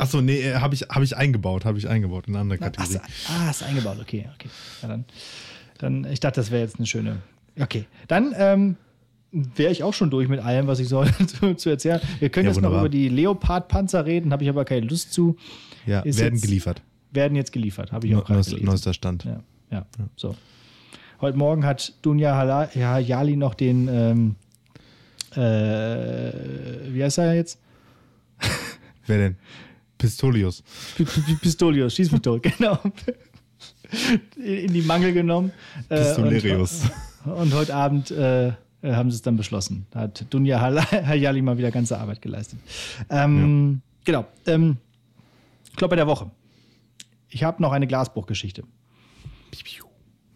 [0.00, 2.92] Achso, nee, habe ich, hab ich eingebaut, habe ich eingebaut in eine andere Ach, Kategorie.
[2.92, 4.48] so, ah, ist eingebaut, okay, okay.
[4.82, 5.04] Ja, dann,
[5.78, 7.18] dann, ich dachte, das wäre jetzt eine schöne.
[7.60, 8.76] Okay, dann, ähm,
[9.32, 12.00] wäre ich auch schon durch mit allem, was ich so zu, zu erzählen.
[12.18, 12.80] Wir können Ja, jetzt noch wunderbar.
[12.86, 15.36] über die Leopard-Panzer reden, habe ich aber keine Lust zu.
[15.86, 16.82] Ja, Ist werden jetzt- geliefert.
[17.12, 18.66] Werden jetzt geliefert, habe ich auch Neu- gerade Neuester, gelesen.
[18.66, 19.24] neuester Stand.
[19.24, 19.86] Ja, ja,
[20.16, 20.36] so.
[21.20, 24.36] Heute Morgen hat Dunja ja, Jali noch den, ähm,
[25.36, 27.58] äh, wie heißt er jetzt?
[29.06, 29.36] Wer denn?
[30.00, 30.62] Pistolius.
[30.96, 32.78] P- P- Pistolius, schieß mich tot, genau.
[34.36, 35.52] In die Mangel genommen.
[35.88, 36.82] äh, Pistolerius.
[37.24, 39.86] Und, und heute Abend äh, haben sie es dann beschlossen.
[39.90, 42.58] Da hat Dunja Hayali mal wieder ganze Arbeit geleistet.
[43.10, 44.26] Ähm, Genau.
[44.46, 44.78] Ähm,
[45.76, 46.30] Kloppe der Woche.
[47.28, 48.62] Ich habe noch eine Glasbruchgeschichte.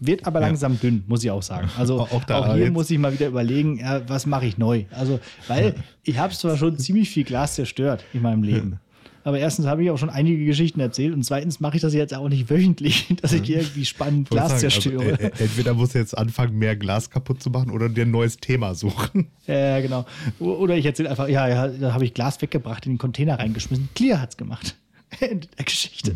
[0.00, 0.48] Wird aber Ja.
[0.48, 1.70] langsam dünn, muss ich auch sagen.
[1.78, 4.84] Also Auch auch, hier jetzt- muss ich mal wieder überlegen, ja, was mache ich neu.
[4.90, 8.80] Also, weil ich habe zwar schon ziemlich viel Glas zerstört in meinem Leben.
[9.24, 12.14] Aber erstens habe ich auch schon einige Geschichten erzählt und zweitens mache ich das jetzt
[12.14, 15.12] auch nicht wöchentlich, dass ich irgendwie spannend Glas sagen, zerstöre.
[15.12, 18.10] Also, äh, entweder musst du jetzt anfangen, mehr Glas kaputt zu machen oder dir ein
[18.10, 19.28] neues Thema suchen.
[19.46, 20.06] Ja, genau.
[20.40, 23.90] Oder ich erzähle einfach, ja, ja, da habe ich Glas weggebracht, in den Container reingeschmissen.
[23.94, 24.74] Clear hat's gemacht.
[25.20, 26.14] Ende der Geschichte.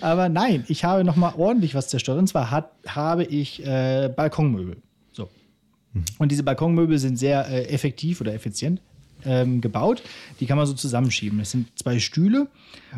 [0.00, 2.18] Aber nein, ich habe noch mal ordentlich was zerstört.
[2.18, 4.78] Und zwar hat, habe ich äh, Balkonmöbel.
[5.12, 5.28] So.
[6.18, 8.80] Und diese Balkonmöbel sind sehr äh, effektiv oder effizient
[9.24, 10.02] ähm, gebaut.
[10.40, 11.40] Die kann man so zusammenschieben.
[11.40, 12.48] Es sind zwei Stühle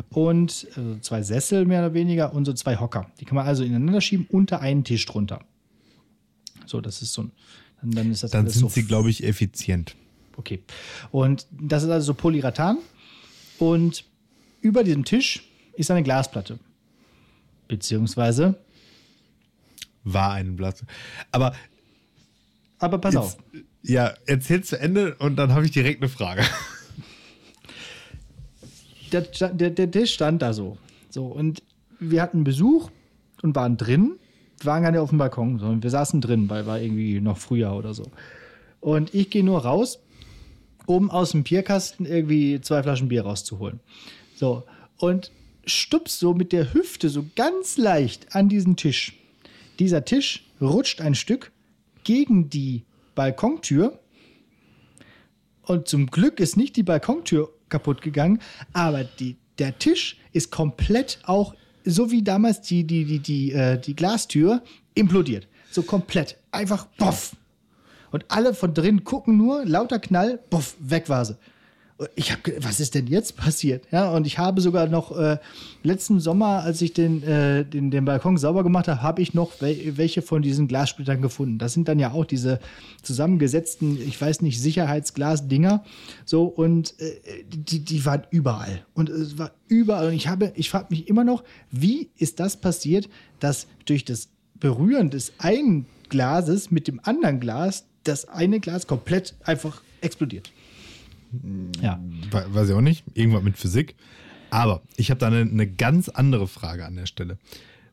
[0.09, 3.09] und also zwei Sessel mehr oder weniger und so zwei Hocker.
[3.19, 5.43] Die kann man also ineinander schieben unter einen Tisch drunter.
[6.65, 7.31] So, das ist so ein.
[7.81, 9.95] Dann, dann ist das Dann alles sind so sie, glaube ich, effizient.
[10.37, 10.63] Okay.
[11.11, 12.77] Und das ist also so Polyurethan.
[13.57, 14.05] Und
[14.61, 16.59] über diesem Tisch ist eine Glasplatte.
[17.67, 18.55] Beziehungsweise,
[20.03, 20.83] War ein Blatt.
[21.31, 21.53] Aber
[22.81, 23.37] aber pass auf.
[23.53, 26.43] jetzt, ja, erzähl zu Ende und dann habe ich direkt eine Frage.
[29.11, 30.77] Der, der, der Tisch stand da so.
[31.09, 31.63] So, und
[31.99, 32.89] wir hatten Besuch
[33.41, 34.13] und waren drin.
[34.59, 37.37] Wir waren gar nicht auf dem Balkon, sondern wir saßen drin, weil war irgendwie noch
[37.37, 38.05] Frühjahr oder so.
[38.79, 39.99] Und ich gehe nur raus,
[40.85, 43.81] um aus dem Bierkasten irgendwie zwei Flaschen Bier rauszuholen.
[44.35, 44.63] So,
[44.97, 45.31] und
[45.65, 49.13] stups so mit der Hüfte so ganz leicht an diesen Tisch.
[49.77, 51.51] Dieser Tisch rutscht ein Stück
[52.03, 52.83] gegen die
[53.15, 53.99] Balkontür
[55.63, 58.39] und zum Glück ist nicht die Balkontür kaputt gegangen,
[58.73, 63.79] aber die, der Tisch ist komplett auch, so wie damals die, die, die, die, äh,
[63.79, 64.61] die Glastür,
[64.93, 65.47] implodiert.
[65.71, 66.37] So komplett.
[66.51, 67.35] Einfach boff.
[68.11, 71.37] Und alle von drin gucken nur, lauter Knall, boff, weg war sie.
[72.15, 73.83] Ich habe, was ist denn jetzt passiert?
[73.91, 75.37] Ja, und ich habe sogar noch äh,
[75.83, 79.61] letzten Sommer, als ich den, äh, den, den Balkon sauber gemacht habe, habe ich noch
[79.61, 81.57] wel welche von diesen Glassplittern gefunden.
[81.57, 82.59] Das sind dann ja auch diese
[83.03, 85.83] zusammengesetzten, ich weiß nicht, Sicherheitsglasdinger.
[86.25, 87.13] So, und äh,
[87.47, 88.83] die, die waren überall.
[88.93, 90.07] Und es war überall.
[90.07, 93.09] Und ich habe, ich frage mich immer noch, wie ist das passiert,
[93.39, 99.35] dass durch das Berühren des einen Glases mit dem anderen Glas das eine Glas komplett
[99.43, 100.51] einfach explodiert.
[101.81, 101.99] Ja.
[102.31, 103.03] We- Weiß ich auch nicht.
[103.13, 103.95] Irgendwas mit Physik.
[104.49, 107.37] Aber ich habe da eine, eine ganz andere Frage an der Stelle.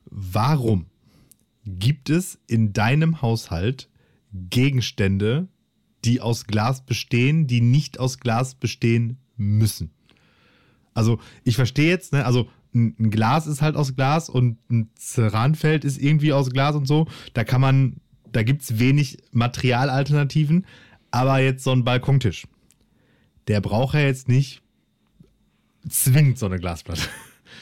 [0.06, 0.86] Warum
[1.64, 3.88] gibt es in deinem Haushalt
[4.50, 5.48] Gegenstände,
[6.04, 9.90] die aus Glas bestehen, die nicht aus Glas bestehen müssen?
[10.94, 15.84] Also, ich verstehe jetzt, ne, also ein, Glas ist halt aus Glas und ein Ceranfeld
[15.84, 17.06] ist irgendwie aus Glas und so.
[17.34, 17.96] Da kann man,
[18.32, 20.66] da gibt es wenig Materialalternativen,
[21.12, 22.46] aber jetzt so ein Balkontisch
[23.48, 24.62] der braucht ja jetzt nicht
[25.88, 27.02] zwingend so eine Glasplatte.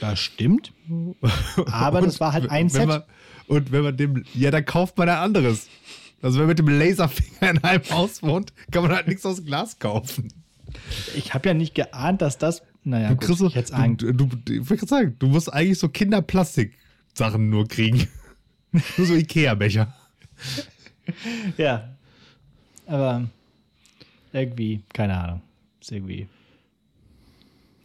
[0.01, 0.73] Das stimmt.
[1.71, 2.87] Aber das war halt ein Set.
[2.87, 3.03] Man,
[3.47, 5.69] und wenn man dem, ja, dann kauft man ein anderes.
[6.21, 9.45] Also wenn man mit dem Laserfinger in einem Haus wohnt, kann man halt nichts aus
[9.45, 10.29] Glas kaufen.
[11.15, 12.63] Ich habe ja nicht geahnt, dass das.
[12.85, 17.49] Naja, Du kriegst so, ich hätte du, du, du, sagen, du musst eigentlich so Kinderplastik-Sachen
[17.49, 18.07] nur kriegen.
[18.97, 19.95] nur so Ikea-Becher.
[21.57, 21.89] Ja.
[22.87, 23.29] Aber
[24.33, 25.43] irgendwie, keine Ahnung.
[25.87, 26.27] Ist irgendwie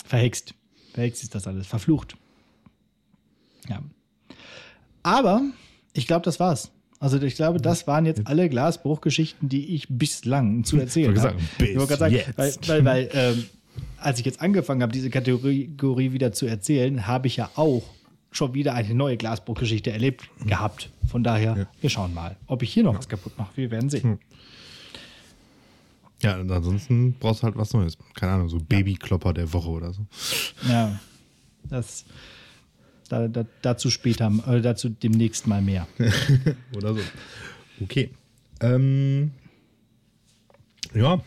[0.04, 0.56] verhext.
[0.92, 1.68] Verhext ist das alles.
[1.68, 2.18] Verflucht.
[3.70, 3.84] Ja.
[5.04, 5.44] Aber
[5.94, 6.72] ich glaube, das war's.
[7.00, 11.36] Also ich glaube, das waren jetzt alle Glasbruchgeschichten, die ich bislang zu erzählen habe.
[11.60, 13.46] Ich wollte gerade sagen, weil, weil, weil ähm,
[13.98, 17.84] als ich jetzt angefangen habe, diese Kategorie wieder zu erzählen, habe ich ja auch
[18.32, 20.90] schon wieder eine neue Glasbruchgeschichte erlebt gehabt.
[21.06, 23.52] Von daher, wir schauen mal, ob ich hier noch was kaputt mache.
[23.58, 24.18] Wir werden sehen.
[26.22, 27.98] Ja, und ansonsten brauchst du halt was Neues.
[28.16, 30.06] Keine Ahnung, so Babyklopper der Woche oder so.
[30.68, 31.00] Ja,
[31.64, 32.06] das
[33.12, 35.86] da, da, dazu später, äh, dazu demnächst mal mehr.
[36.78, 37.02] Oder so.
[37.82, 38.12] Okay.
[38.62, 39.32] Ähm,
[40.94, 41.22] ja.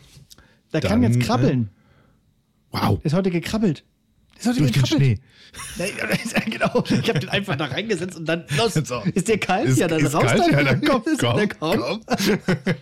[0.73, 1.69] Der kann Dann, jetzt krabbeln.
[2.71, 2.99] Wow.
[3.03, 3.83] Ist heute gekrabbelt.
[4.39, 4.85] Ist durch den.
[4.85, 5.17] Schnee.
[6.49, 6.83] Genau.
[6.89, 8.73] Ich habe den einfach da reingesetzt und dann los.
[8.73, 9.01] So.
[9.13, 9.69] Ist der kalt?
[9.69, 10.41] Ist- ja, dann ist raus kalt?
[10.41, 10.51] dann.
[10.51, 11.77] Ja, dann komm, Ist komm, der kaum.
[11.79, 12.01] komm.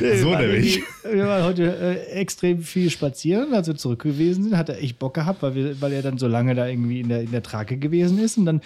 [0.00, 0.82] Nee, So nämlich.
[1.10, 4.98] Wir waren heute äh, extrem viel spazieren, als wir zurück gewesen sind, hat er echt
[4.98, 7.42] Bock gehabt, weil, wir, weil er dann so lange da irgendwie in der, in der
[7.42, 8.36] Trage gewesen ist.
[8.38, 8.60] Und dann,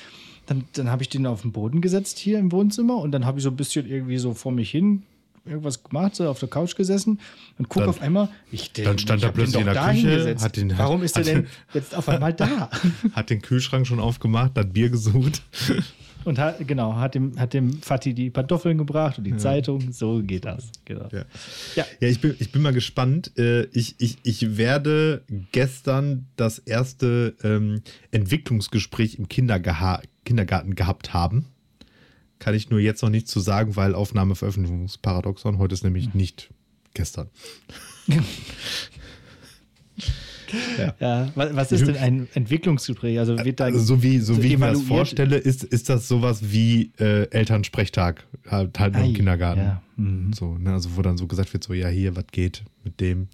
[0.46, 3.38] dann, dann habe ich den auf den Boden gesetzt hier im Wohnzimmer und dann habe
[3.38, 5.02] ich so ein bisschen irgendwie so vor mich hin
[5.44, 7.20] irgendwas gemacht, so auf der Couch gesessen
[7.58, 8.28] und gucke auf einmal.
[8.52, 11.42] Ich, den, dann stand er plötzlich in der Küche, hat den- Warum ist er denn
[11.42, 12.70] den- jetzt auf einmal da?
[13.12, 15.42] Hat den Kühlschrank schon aufgemacht, hat Bier gesucht.
[16.26, 19.90] Und hat, genau, hat dem, hat dem Fatih die Pantoffeln gebracht und die Zeitung.
[19.90, 20.68] So geht das.
[20.84, 21.08] Genau.
[21.12, 21.24] Ja.
[21.76, 21.86] Ja.
[21.98, 23.32] Ja, ich bin, ich bin mal gespannt.
[23.38, 25.22] Äh, Ich, ich, ich werde
[25.52, 31.46] gestern das erste ähm, Entwicklungsgespräch im Kindergeha Kindergarten gehabt haben.
[32.40, 35.58] Kann ich nur jetzt noch nichts zu sagen, weil Aufnahme Veröffentlichungsparadoxon.
[35.58, 36.50] Heute ist nämlich nicht
[36.94, 37.28] gestern.
[40.98, 43.20] Ja, wa- was ist denn ein Entwicklungsgespräch?
[43.20, 45.88] Also wird da Also so wie, so so wie ich mir das vorstelle, ist, ist
[45.88, 49.60] das sowas wie äh, Elternsprechtag halt, halt nur im Kindergarten.
[49.60, 50.32] ja, mhm.
[50.32, 50.72] So, ne?
[50.72, 53.28] Also wo dann so gesagt wird, so ja hier, was geht mit dem?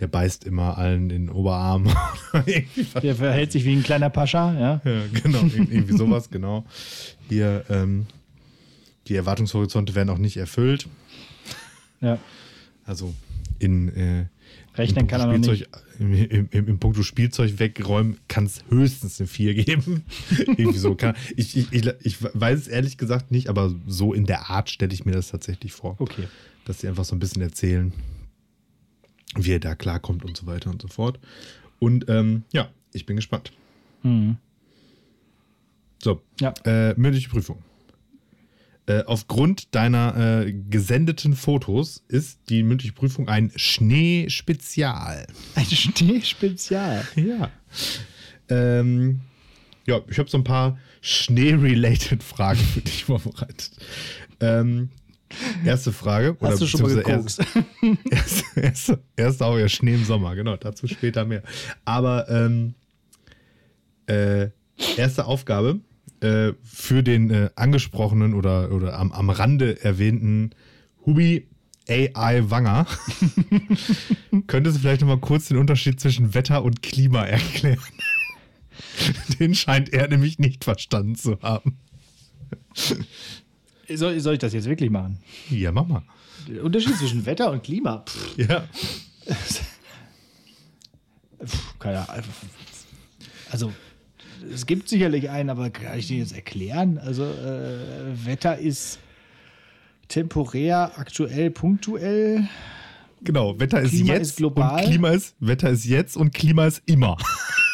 [0.00, 1.88] Der beißt immer allen in den Oberarm.
[3.02, 4.80] Der verhält sich wie ein kleiner Pascha, ja.
[4.84, 6.66] Ja, genau, ir- irgendwie sowas, genau.
[7.30, 8.04] Hier, ähm,
[9.10, 10.88] die Erwartungshorizonte werden auch nicht erfüllt.
[12.00, 12.18] ja.
[12.86, 13.14] Also
[13.58, 14.26] in äh,
[14.74, 18.64] Rechnen im kann er Punkto noch Spielzeug, Im, im, im, Punkto Spielzeug wegräumen kann es
[18.70, 20.04] höchstens eine 4 geben.
[20.46, 20.94] irgendwie so.
[20.94, 24.70] Kann, ich, ich, ich, ich weiß es ehrlich gesagt nicht, aber so in der Art
[24.70, 25.96] stelle ich mir das tatsächlich vor.
[26.00, 26.26] Okay.
[26.64, 27.92] Dass sie einfach so ein bisschen erzählen,
[29.36, 31.18] wie er da klarkommt und so weiter und so fort.
[31.78, 33.52] Und ähm, ja, ich bin gespannt.
[34.02, 34.36] Mhm.
[36.02, 36.54] So, Ja.
[36.64, 37.62] äh, mündliche Prüfung.
[38.90, 45.28] Äh, aufgrund deiner äh, gesendeten Fotos ist die mündliche Prüfung ein Schneespezial.
[45.54, 47.06] Ein Schneespezial.
[47.14, 47.50] Ja.
[48.48, 49.20] Ähm,
[49.86, 53.70] ja, ich habe so ein paar Schnee-related Fragen für dich vorbereitet.
[54.40, 54.90] Ähm,
[55.64, 56.36] erste Frage.
[56.40, 56.98] oder Hast du schon mal?
[57.06, 57.44] Erste,
[58.10, 61.44] erste, erste, erste auch ja Schnee im Sommer, genau, dazu später mehr.
[61.84, 62.74] Aber ähm,
[64.06, 64.48] äh,
[64.96, 65.78] erste Aufgabe
[66.20, 70.50] äh, für den äh, angesprochenen oder, oder am, am Rande erwähnten
[71.06, 71.46] Hubi
[71.88, 72.86] AI Wanger.
[74.46, 77.80] Könntest du vielleicht noch mal kurz den Unterschied zwischen Wetter und Klima erklären?
[79.40, 81.78] Den scheint er nämlich nicht verstanden zu haben.
[83.92, 85.18] Soll, soll ich das jetzt wirklich machen?
[85.50, 86.02] Ja, mach mal.
[86.48, 88.04] Der Unterschied zwischen Wetter und Klima.
[88.06, 88.64] Pff, Ja.
[91.44, 92.24] pff, keine Ahnung.
[93.50, 93.72] Also,
[94.52, 96.98] es gibt sicherlich einen, aber kann ich den jetzt erklären?
[96.98, 98.98] Also, äh, Wetter ist
[100.08, 102.48] temporär, aktuell, punktuell.
[103.22, 104.80] Genau, Wetter ist Klima jetzt ist global.
[104.80, 107.16] und Klima ist, Wetter ist jetzt und Klima ist immer.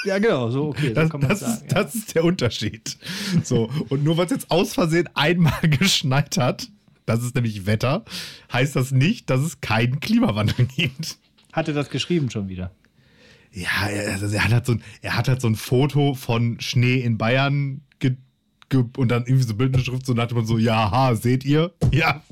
[0.04, 1.52] Ja, genau, so, okay, so Das, kann man das, sagen.
[1.66, 2.96] ist, das ist der Unterschied.
[3.42, 6.68] So, und nur weil es jetzt aus Versehen einmal geschneit hat,
[7.06, 8.04] das ist nämlich Wetter,
[8.52, 11.18] heißt das nicht, dass es keinen Klimawandel gibt.
[11.52, 12.70] Hatte das geschrieben schon wieder.
[13.56, 17.00] Ja, er, er, hat halt so ein, er hat halt so ein Foto von Schnee
[17.00, 18.16] in Bayern ge,
[18.68, 21.42] ge, und dann irgendwie so bildende Schrift, so nach dem Motto so, ja, ha, seht
[21.44, 21.72] ihr?
[21.90, 22.22] Ja,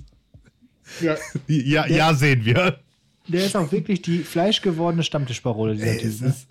[1.00, 1.16] Ja.
[1.48, 2.78] ja, ja, sehen wir.
[3.26, 6.20] Der ist auch wirklich die fleischgewordene Stammtischparole, dieser Ey, Typ.
[6.20, 6.28] Ne?
[6.28, 6.46] ist,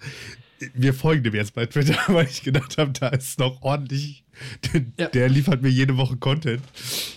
[0.74, 4.24] wir folgen dem jetzt bei Twitter, weil ich gedacht habe, da ist noch ordentlich.
[4.74, 5.08] Der, Ja.
[5.10, 6.64] der liefert mir jede Woche Content.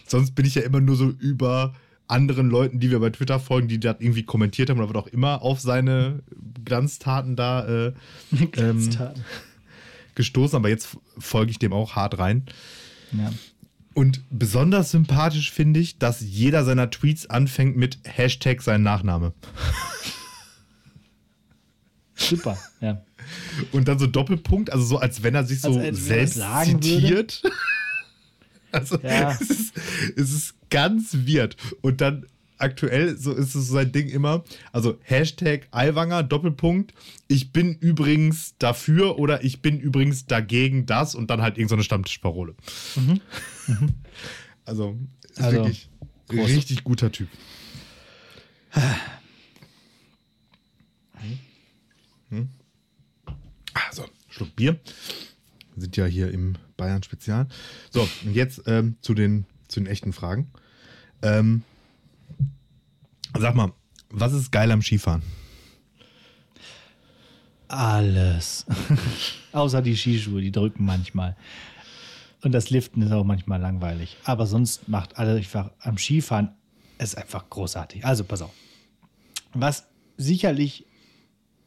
[0.07, 1.75] Sonst bin ich ja immer nur so über
[2.09, 5.07] anderen Leuten, die wir bei Twitter folgen, die das irgendwie kommentiert haben oder was auch
[5.09, 6.23] immer auf seine
[6.64, 7.92] Glanztaten da äh,
[8.33, 9.25] ähm, Glanztaten.
[10.14, 10.57] gestoßen.
[10.57, 12.45] Aber jetzt folge ich dem auch hart rein.
[13.12, 13.33] Ja.
[13.95, 19.33] Und besonders sympathisch finde ich, dass jeder seiner Tweets anfängt mit Hashtag sein Nachname.
[22.14, 23.03] Super, ja.
[23.73, 26.25] Und dann so Doppelpunkt, also so als wenn er sich so Als- als wenn er
[26.25, 27.42] es selbst zitiert.
[28.73, 29.31] Also Ja.
[29.31, 29.73] es, ist,
[30.16, 31.57] es ist ganz weird.
[31.83, 32.27] Und dann
[32.59, 36.95] aktuell, so ist es sein Ding immer, also Hashtag Aiwanger, Doppelpunkt,
[37.29, 41.87] ich bin übrigens dafür oder ich bin übrigens dagegen das und dann halt irgendeine so
[41.87, 42.55] Stammtischparole.
[44.69, 44.99] Also,
[45.31, 45.89] ist Also, wirklich
[46.27, 46.49] groß.
[46.49, 47.29] richtig guter Typ.
[52.31, 52.49] Hm?
[53.75, 54.81] Also, Schluck Bier.
[55.75, 57.47] Wir sind ja hier im Bayern Spezial.
[57.91, 60.51] So, und jetzt ähm, zu, den, zu den echten Fragen.
[61.23, 61.63] Ähm,
[63.39, 63.73] sag mal,
[64.11, 65.23] was ist geil am Skifahren?
[67.69, 68.67] Alles.
[69.53, 71.37] Außer die Skischuhe, die drücken manchmal.
[72.43, 74.17] Und das Liften ist auch manchmal langweilig.
[74.25, 76.51] Aber sonst macht alles einfach am Skifahren
[76.99, 78.05] ist einfach großartig.
[78.05, 78.53] Also pass auf.
[79.53, 79.87] Was
[80.17, 80.87] sicherlich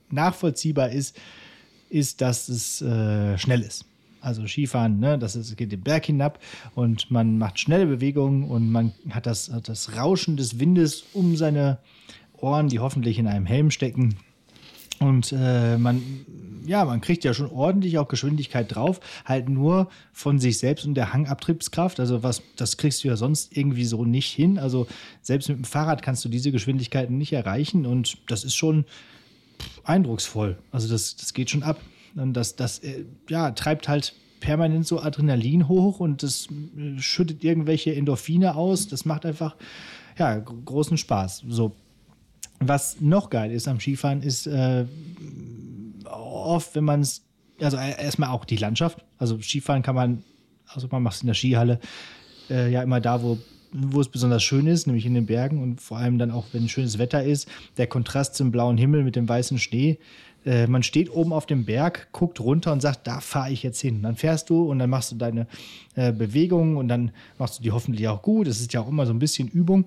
[0.10, 1.20] nachvollziehbar ist,
[1.90, 3.86] ist, dass es äh, schnell ist.
[4.22, 6.40] Also Skifahren, ne, das ist, geht den Berg hinab
[6.76, 11.80] und man macht schnelle Bewegungen und man hat das, das Rauschen des Windes um seine
[12.38, 14.16] Ohren, die hoffentlich in einem Helm stecken.
[15.00, 16.02] Und äh, man,
[16.66, 20.96] ja, man kriegt ja schon ordentlich auch Geschwindigkeit drauf, halt nur von sich selbst und
[20.96, 22.00] der Hangabtriebskraft.
[22.02, 24.60] Also was, das kriegst du ja sonst irgendwie so nicht hin.
[24.60, 24.88] Also
[25.22, 28.86] selbst mit dem Fahrrad kannst du diese Geschwindigkeiten nicht erreichen und das ist schon
[29.86, 30.58] eindrucksvoll.
[30.72, 31.80] Also das, das geht schon ab.
[32.16, 36.48] Und das, das äh, ja, treibt halt permanent so Adrenalin hoch und das
[36.78, 38.88] äh, schüttet irgendwelche Endorphine aus.
[38.88, 39.56] Das macht einfach
[40.18, 41.44] ja, großen Spaß.
[41.48, 41.76] So.
[42.60, 44.86] Was noch geil ist am Skifahren, ist äh,
[46.06, 47.24] oft, wenn man es,
[47.62, 49.06] also äh, erstmal auch die Landschaft.
[49.18, 50.24] Also Skifahren kann man,
[50.68, 51.80] also man macht es in der Skihalle,
[52.50, 53.38] äh, ja immer da, wo
[53.72, 56.68] wo es besonders schön ist, nämlich in den Bergen und vor allem dann auch, wenn
[56.68, 57.48] schönes Wetter ist,
[57.78, 60.00] der Kontrast zum blauen Himmel mit dem weißen Schnee,
[60.46, 63.82] äh, man steht oben auf dem Berg, guckt runter und sagt, da fahre ich jetzt
[63.82, 64.02] hin.
[64.02, 65.48] Dann fährst du und dann machst du deine
[65.96, 68.48] äh, Bewegungen und dann machst du die hoffentlich auch gut.
[68.48, 69.86] Es ist ja auch immer so ein bisschen Übung.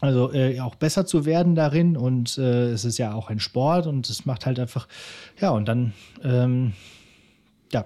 [0.00, 3.88] Also äh, auch besser zu werden darin und äh, es ist ja auch ein Sport
[3.88, 4.86] und es macht halt einfach,
[5.40, 5.92] ja, und dann,
[6.22, 6.72] ähm,
[7.72, 7.84] ja,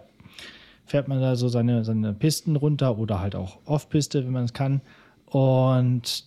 [0.84, 4.52] fährt man da so seine, seine Pisten runter oder halt auch Off-Piste, wenn man es
[4.52, 4.82] kann.
[5.24, 6.26] Und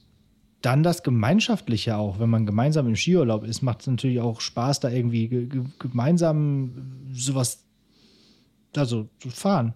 [0.65, 4.79] dann das Gemeinschaftliche auch, wenn man gemeinsam im Skiurlaub ist, macht es natürlich auch Spaß,
[4.79, 5.49] da irgendwie
[5.79, 6.71] gemeinsam
[7.13, 7.61] sowas
[8.75, 9.73] also zu fahren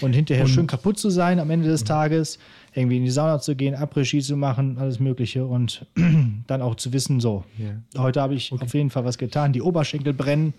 [0.00, 1.86] und hinterher und schön kaputt zu sein am Ende des mhm.
[1.86, 2.38] Tages,
[2.72, 5.86] irgendwie in die Sauna zu gehen, Après-Ski zu machen, alles Mögliche und
[6.46, 7.80] dann auch zu wissen, so, yeah.
[7.96, 8.64] heute habe ich okay.
[8.64, 10.54] auf jeden Fall was getan, die Oberschenkel brennen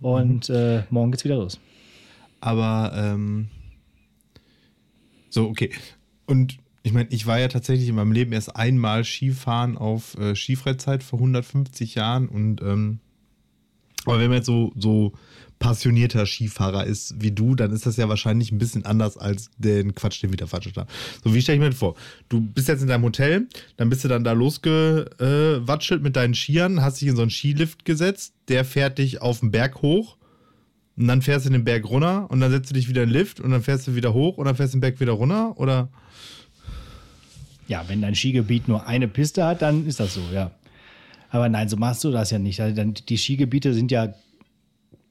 [0.00, 0.54] und mhm.
[0.54, 1.60] äh, morgen geht's wieder los.
[2.40, 3.48] Aber ähm,
[5.28, 5.70] so, okay.
[6.26, 10.34] Und ich meine, ich war ja tatsächlich in meinem Leben erst einmal Skifahren auf äh,
[10.34, 13.00] Skifreizeit vor 150 Jahren und ähm,
[14.06, 15.12] aber wenn man jetzt so, so
[15.58, 19.94] passionierter Skifahrer ist wie du, dann ist das ja wahrscheinlich ein bisschen anders als den
[19.94, 20.90] Quatsch, den wir da veranstaltet.
[21.22, 21.96] So, wie stelle ich mir das vor?
[22.30, 26.80] Du bist jetzt in deinem Hotel, dann bist du dann da losgewatschelt mit deinen Skiern,
[26.80, 30.16] hast dich in so einen Skilift gesetzt, der fährt dich auf den Berg hoch
[30.96, 33.18] und dann fährst du den Berg runter und dann setzt du dich wieder in den
[33.18, 35.58] Lift und dann fährst du wieder hoch und dann fährst du den Berg wieder runter
[35.58, 35.90] oder?
[37.70, 40.50] Ja, wenn dein Skigebiet nur eine Piste hat, dann ist das so, ja.
[41.30, 42.60] Aber nein, so machst du das ja nicht.
[42.60, 44.12] Also die Skigebiete sind ja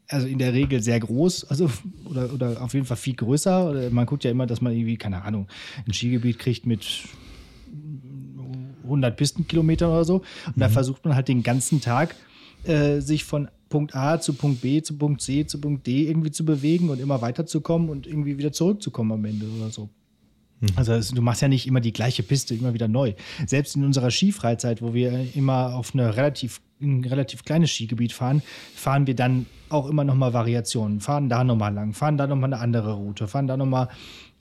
[0.09, 1.71] also in der Regel sehr groß, also
[2.03, 3.69] oder, oder auf jeden Fall viel größer.
[3.69, 5.47] Oder man guckt ja immer, dass man irgendwie, keine Ahnung,
[5.87, 6.85] ein Skigebiet kriegt mit
[8.83, 10.15] 100 Pistenkilometern oder so.
[10.47, 10.59] Und mhm.
[10.59, 12.13] da versucht man halt den ganzen Tag
[12.65, 16.31] äh, sich von Punkt A zu Punkt B zu Punkt C zu Punkt D irgendwie
[16.31, 19.89] zu bewegen und immer weiterzukommen und irgendwie wieder zurückzukommen am Ende oder so.
[20.59, 20.69] Mhm.
[20.75, 23.13] Also es, du machst ja nicht immer die gleiche Piste immer wieder neu.
[23.45, 28.41] Selbst in unserer Skifreizeit, wo wir immer auf eine relativ ein relativ kleines Skigebiet fahren,
[28.73, 31.01] fahren wir dann auch immer noch mal Variationen.
[31.01, 33.65] Fahren da noch mal lang, fahren da noch mal eine andere Route, fahren da noch
[33.65, 33.89] mal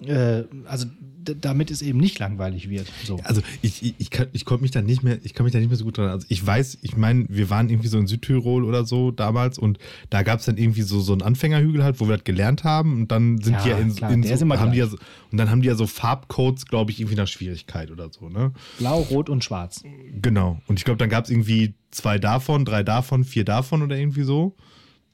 [0.04, 0.86] äh, also
[1.34, 2.90] damit es eben nicht langweilig wird.
[3.04, 3.18] So.
[3.24, 5.58] Also ich, ich, ich, kann, ich konnte mich da nicht mehr, ich kann mich da
[5.58, 6.08] nicht mehr so gut dran.
[6.08, 9.78] Also ich weiß, ich meine, wir waren irgendwie so in Südtirol oder so damals und
[10.10, 13.02] da gab es dann irgendwie so, so einen Anfängerhügel halt, wo wir das gelernt haben
[13.02, 14.96] und dann sind ja, die ja in, klar, in so, haben die ja so,
[15.30, 18.52] und dann haben die ja so Farbcodes, glaube ich, irgendwie nach Schwierigkeit oder so, ne?
[18.78, 19.82] Blau, Rot und Schwarz.
[20.22, 20.60] Genau.
[20.66, 24.22] Und ich glaube, dann gab es irgendwie zwei davon, drei davon, vier davon oder irgendwie
[24.22, 24.56] so.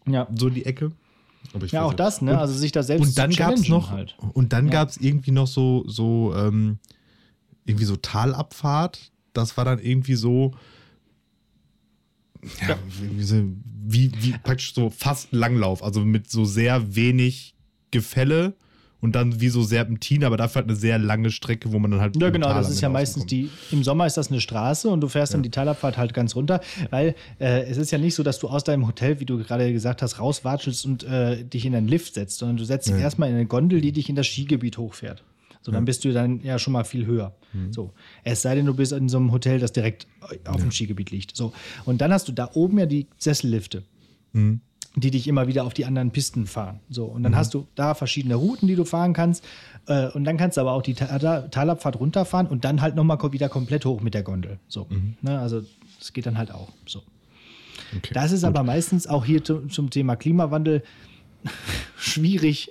[0.06, 0.28] Ja.
[0.34, 0.92] So die Ecke
[1.68, 2.32] ja, auch das, ne?
[2.32, 4.16] Und, also sich da selbst und dann zu gab's noch halt.
[4.32, 4.72] Und dann ja.
[4.72, 6.78] gab es irgendwie noch so, so, ähm,
[7.64, 9.12] irgendwie so Talabfahrt.
[9.32, 10.52] Das war dann irgendwie so,
[12.60, 12.78] ja, ja.
[13.86, 17.54] Wie, wie, praktisch so fast Langlauf, also mit so sehr wenig
[17.90, 18.54] Gefälle
[19.04, 22.00] und dann wie so Serpentin, aber dafür halt eine sehr lange Strecke, wo man dann
[22.00, 22.16] halt.
[22.16, 23.50] Ja, genau, das ist ja meistens die.
[23.70, 25.36] Im Sommer ist das eine Straße und du fährst ja.
[25.36, 28.48] dann die Teilabfahrt halt ganz runter, weil äh, es ist ja nicht so, dass du
[28.48, 32.14] aus deinem Hotel, wie du gerade gesagt hast, rauswatschelst und äh, dich in einen Lift
[32.14, 35.22] setzt, sondern du setzt dich erstmal in eine Gondel, die dich in das Skigebiet hochfährt.
[35.60, 37.34] So, dann bist du dann ja schon mal viel höher.
[37.52, 37.74] Mhm.
[37.74, 37.92] So.
[38.22, 40.06] Es sei denn, du bist in so einem Hotel, das direkt
[40.46, 41.36] auf dem Skigebiet liegt.
[41.36, 41.52] So.
[41.84, 43.82] Und dann hast du da oben ja die Sessellifte.
[44.32, 44.62] Mhm
[44.96, 46.80] die dich immer wieder auf die anderen Pisten fahren.
[46.88, 47.36] So, und dann mhm.
[47.36, 49.44] hast du da verschiedene Routen, die du fahren kannst.
[49.86, 53.48] Äh, und dann kannst du aber auch die Talabfahrt runterfahren und dann halt nochmal wieder
[53.48, 54.58] komplett hoch mit der Gondel.
[54.68, 54.86] So.
[54.88, 55.16] Mhm.
[55.22, 55.62] Ne, also
[55.98, 56.68] das geht dann halt auch.
[56.86, 57.02] So.
[57.96, 58.48] Okay, das ist gut.
[58.48, 60.82] aber meistens auch hier zum Thema Klimawandel
[61.96, 62.70] schwierig,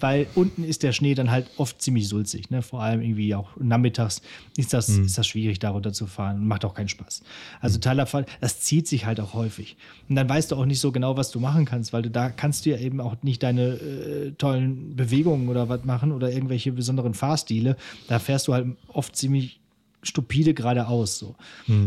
[0.00, 2.50] weil unten ist der Schnee dann halt oft ziemlich sulzig.
[2.50, 2.62] Ne?
[2.62, 4.22] Vor allem irgendwie auch nachmittags
[4.56, 5.04] ist das, mhm.
[5.04, 6.46] ist das schwierig, darunter zu fahren.
[6.46, 7.22] Macht auch keinen Spaß.
[7.60, 7.82] Also mhm.
[7.82, 9.76] Teilerfall, das zieht sich halt auch häufig.
[10.08, 12.30] Und dann weißt du auch nicht so genau, was du machen kannst, weil du da
[12.30, 16.72] kannst du ja eben auch nicht deine äh, tollen Bewegungen oder was machen oder irgendwelche
[16.72, 17.76] besonderen Fahrstile.
[18.08, 19.60] Da fährst du halt oft ziemlich
[20.02, 21.18] stupide geradeaus.
[21.18, 21.36] So.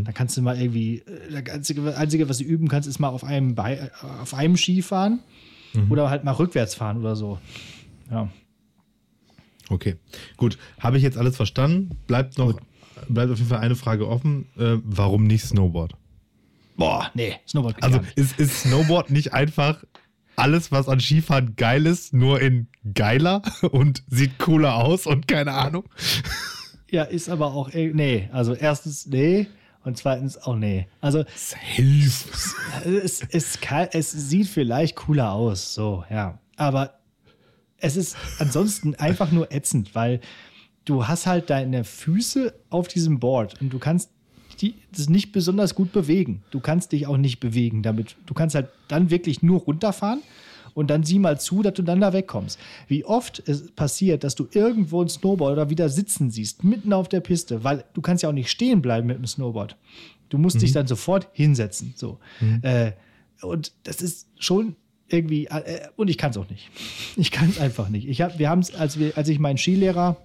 [0.04, 3.10] Da kannst du mal irgendwie, äh, das einzige, einzige, was du üben kannst, ist mal
[3.10, 3.90] auf einem, Bei, äh,
[4.22, 5.20] auf einem Ski fahren
[5.90, 7.40] oder halt mal rückwärts fahren oder so.
[8.12, 8.30] Ja.
[9.70, 9.96] Okay,
[10.38, 10.58] gut.
[10.80, 11.98] Habe ich jetzt alles verstanden?
[12.08, 12.54] Bleibt noch,
[13.10, 14.48] bleibt auf jeden Fall eine Frage offen.
[14.58, 15.96] Äh, warum nicht Snowboard?
[16.78, 19.84] Boah, nee, Snowboard Also ist, ist Snowboard nicht einfach
[20.36, 25.54] alles, was an Skifahren geil ist, nur in geiler und sieht cooler aus und keine
[25.54, 25.86] Ahnung?
[26.92, 29.48] Ja, ist aber auch, nee, also erstens, nee.
[29.86, 30.88] Und zweitens auch nee.
[31.00, 31.84] Also Safe.
[33.04, 36.40] es, es, kann, es sieht vielleicht cooler aus, so, ja.
[36.58, 37.00] Aber
[37.78, 40.22] es ist ansonsten einfach nur ätzend, weil
[40.86, 44.10] du hast halt deine Füße auf diesem Board und du kannst
[44.62, 46.44] die, das nicht besonders gut bewegen.
[46.50, 48.16] Du kannst dich auch nicht bewegen damit.
[48.26, 50.22] Du kannst halt dann wirklich nur runterfahren
[50.76, 52.60] und dann sieh mal zu, dass du dann da wegkommst.
[52.88, 57.08] Wie oft es passiert, dass du irgendwo ein Snowboard oder wieder sitzen siehst, mitten auf
[57.10, 59.76] der Piste, weil du kannst ja auch nicht stehen bleiben mit dem Snowboard.
[60.30, 61.94] Du musst dich dann sofort hinsetzen.
[61.96, 62.20] So.
[62.62, 62.92] Äh,
[63.42, 64.76] und das ist schon
[65.08, 66.70] irgendwie, äh, und ich kann es auch nicht.
[67.16, 68.08] Ich kann es einfach nicht.
[68.08, 70.18] Ich hab, wir haben es, als, wir- als ich meinen Skilehrer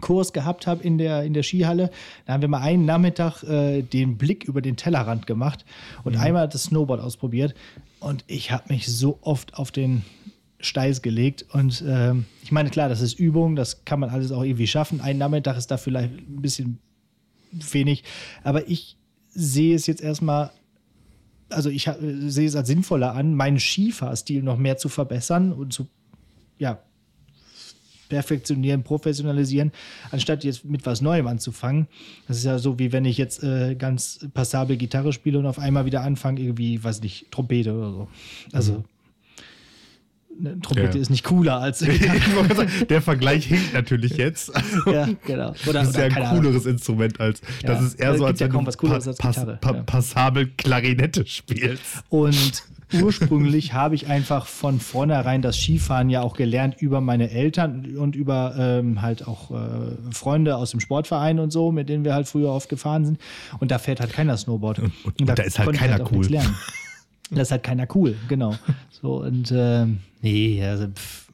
[0.00, 1.90] Kurs gehabt habe in der, in der Skihalle,
[2.24, 5.64] da haben wir mal einen Nachmittag äh, den Blick über den Tellerrand gemacht
[6.04, 7.54] und einmal das Snowboard ausprobiert.
[8.00, 10.04] Und ich habe mich so oft auf den
[10.60, 11.46] Steiß gelegt.
[11.52, 15.00] Und ähm, ich meine, klar, das ist Übung, das kann man alles auch irgendwie schaffen.
[15.00, 16.78] Ein Nachmittag ist da vielleicht ein bisschen
[17.52, 18.04] wenig.
[18.42, 18.96] Aber ich
[19.28, 20.50] sehe es jetzt erstmal,
[21.48, 25.86] also ich sehe es als sinnvoller an, meinen Skifahrstil noch mehr zu verbessern und zu,
[26.58, 26.82] ja,
[28.08, 29.72] perfektionieren, professionalisieren,
[30.10, 31.86] anstatt jetzt mit was Neuem anzufangen.
[32.26, 35.58] Das ist ja so, wie wenn ich jetzt äh, ganz passabel Gitarre spiele und auf
[35.58, 38.08] einmal wieder anfange, irgendwie, weiß nicht, Trompete oder so.
[38.52, 38.84] Also,
[40.38, 41.02] eine Trompete Ja.
[41.02, 41.78] ist nicht cooler als
[42.88, 44.52] Der Vergleich hinkt natürlich jetzt.
[44.86, 45.54] Ja, genau.
[45.66, 46.42] Oder, das ist ja ein Ahnung.
[46.42, 47.40] cooleres Instrument als.
[47.62, 47.86] Das Ja.
[47.86, 49.72] ist eher so, als ja wenn du als Gitarre, ja.
[49.84, 52.02] passabel Klarinette spielst.
[52.08, 52.62] Und
[53.02, 58.16] ursprünglich habe ich einfach von vornherein das Skifahren ja auch gelernt über meine Eltern und
[58.16, 59.56] über ähm, halt auch äh,
[60.10, 63.20] Freunde aus dem Sportverein und so, mit denen wir halt früher oft gefahren sind.
[63.58, 64.78] Und da fährt halt keiner Snowboard.
[64.78, 66.26] Und, und da ist halt keiner auch cool.
[67.30, 67.36] Nichts lernen.
[67.36, 68.56] Da ist halt keiner cool, genau.
[68.90, 71.28] So, und ähm, nee, also pff,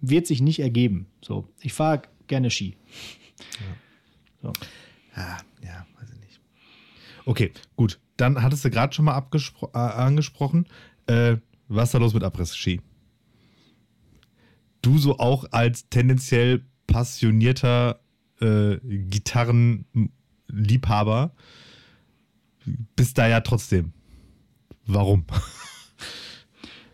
[0.00, 1.06] wird sich nicht ergeben.
[1.22, 2.76] So, ich fahre gerne Ski.
[4.42, 4.52] So.
[5.14, 6.40] Ah, ja, weiß ich nicht.
[7.24, 7.98] Okay, gut.
[8.16, 10.66] Dann hattest du gerade schon mal äh, angesprochen.
[11.06, 11.36] Äh,
[11.68, 12.80] was ist da los mit Abriss-Ski?
[14.82, 18.00] Du so auch als tendenziell passionierter
[18.40, 21.32] äh, Gitarrenliebhaber
[22.96, 23.92] bist da ja trotzdem.
[24.88, 25.24] Warum?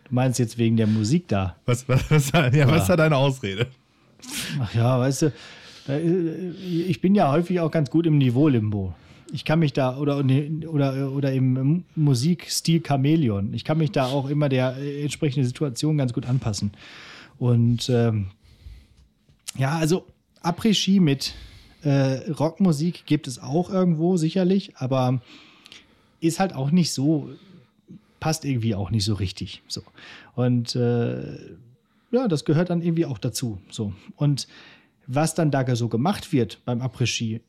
[0.03, 1.55] Du meinst jetzt wegen der Musik da?
[1.65, 3.67] Was, was, was, ja, was ist da deine Ausrede?
[4.59, 5.33] Ach ja, weißt du,
[5.87, 8.93] äh, ich bin ja häufig auch ganz gut im Niveau-Limbo.
[9.31, 10.23] Ich kann mich da, oder,
[10.67, 15.97] oder, oder im Musikstil Chamäleon, ich kann mich da auch immer der äh, entsprechenden Situation
[15.97, 16.71] ganz gut anpassen.
[17.39, 18.27] Und ähm,
[19.57, 20.05] ja, also
[20.41, 21.33] Après-Ski mit
[21.81, 25.21] äh, Rockmusik gibt es auch irgendwo sicherlich, aber
[26.19, 27.29] ist halt auch nicht so,
[28.25, 29.61] passt irgendwie auch nicht so richtig.
[29.67, 29.83] So.
[30.33, 31.35] Und äh,
[32.09, 33.59] ja, das gehört dann irgendwie auch dazu.
[33.69, 33.93] So.
[34.15, 34.47] Und
[35.05, 37.41] was dann da so gemacht wird beim Après-Ski,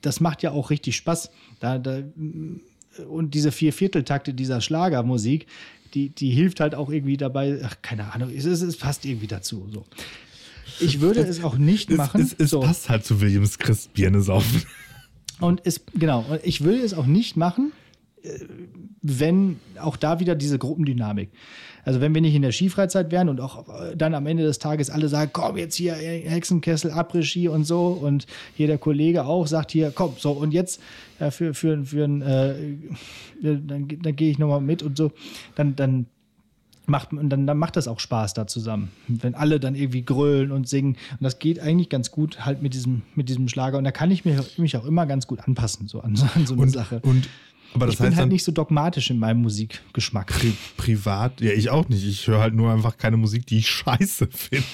[0.00, 1.30] das macht ja auch richtig Spaß.
[1.60, 2.02] Da, da,
[3.10, 5.48] und diese Viervierteltakte dieser Schlagermusik,
[5.92, 9.26] die, die hilft halt auch irgendwie dabei, ach, keine Ahnung, es, es, es passt irgendwie
[9.26, 9.68] dazu.
[9.70, 9.84] So.
[10.80, 12.22] Ich würde es auch nicht machen.
[12.22, 12.60] Es, es, so.
[12.60, 14.62] passt halt zu Williams Christ Birne saufen.
[15.40, 17.72] Und es, genau, ich will es auch nicht machen,
[19.02, 21.30] wenn auch da wieder diese Gruppendynamik.
[21.84, 24.60] Also wenn wir nicht in der Skifreizeit wären und auch äh, dann am Ende des
[24.60, 29.24] Tages alle sagen, komm jetzt hier äh, Hexenkessel, Après-Ski und so und hier der Kollege
[29.24, 30.80] auch sagt hier, komm, so und jetzt
[31.18, 32.76] äh, für, für, für ein, äh, äh,
[33.42, 35.10] dann, dann gehe ich nochmal mit und so,
[35.56, 36.06] dann, dann
[36.86, 38.90] macht und dann, dann macht das auch Spaß da zusammen.
[39.08, 40.96] Wenn alle dann irgendwie grölen und singen.
[41.12, 43.78] Und das geht eigentlich ganz gut halt mit diesem, mit diesem Schlager.
[43.78, 46.44] Und da kann ich mich, mich auch immer ganz gut anpassen, so an, so- an
[46.44, 47.00] so eine Und, Sache.
[47.04, 47.28] und
[47.74, 50.26] aber das ich bin heißt halt dann nicht so dogmatisch in meinem Musikgeschmack.
[50.28, 52.04] pri privat, ja, ich auch nicht.
[52.06, 54.66] Ich höre halt nur einfach keine Musik, die ich scheiße finde.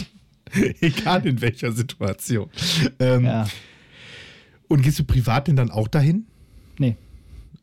[0.81, 2.49] Egal in welcher Situation.
[2.99, 3.47] Ähm, Ja,
[4.69, 6.27] Und gehst du privat denn dann auch dahin?
[6.79, 6.97] nee.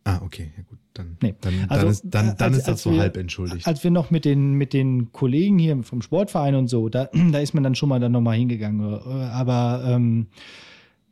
[0.07, 0.77] Ah, okay, ja gut.
[0.93, 1.33] Dann, Nee.
[1.41, 3.65] dann, Also, dann, ist, dann, dann als- ist das so wir- halb entschuldigt.
[3.67, 7.39] Als wir noch mit den, mit den Kollegen hier vom Sportverein und so, da, da
[7.39, 8.81] ist man dann schon mal dann nochmal hingegangen.
[8.83, 10.27] Aber ähm,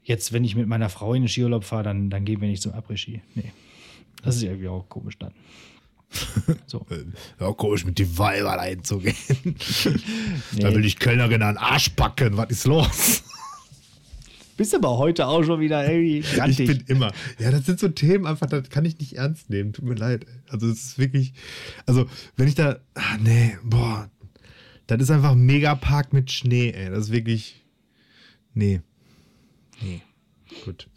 [0.03, 2.61] jetzt, wenn ich mit meiner Frau in den Skiurlaub fahre, dann, dann gehen wir nicht
[2.61, 3.21] zum Après-Ski.
[3.35, 3.51] Nee.
[4.21, 5.33] Das ist irgendwie auch komisch dann.
[6.67, 6.85] So.
[7.39, 9.15] ja, komisch, mit die Weiber einzugehen.
[10.51, 10.59] Nee.
[10.61, 12.37] Da will ich Kellnerin an den Arsch packen.
[12.37, 13.23] Was ist los?
[14.55, 16.67] Bist aber heute auch schon wieder irgendwie Ich grantig.
[16.67, 17.11] bin immer.
[17.39, 19.73] Ja, das sind so Themen einfach, das kann ich nicht ernst nehmen.
[19.73, 20.27] Tut mir leid.
[20.47, 21.33] Also es ist wirklich.
[21.87, 22.05] Also,
[22.37, 22.77] wenn ich da.
[22.93, 24.09] Ah, nee, boah.
[24.85, 26.91] Das ist einfach ein Megapark mit Schnee, ey.
[26.91, 27.63] Das ist wirklich.
[28.53, 28.81] Nee.
[29.81, 30.01] Nee.
[30.65, 30.87] Gut.